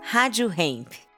Rádio 0.02 0.52
Hemp. 0.56 1.09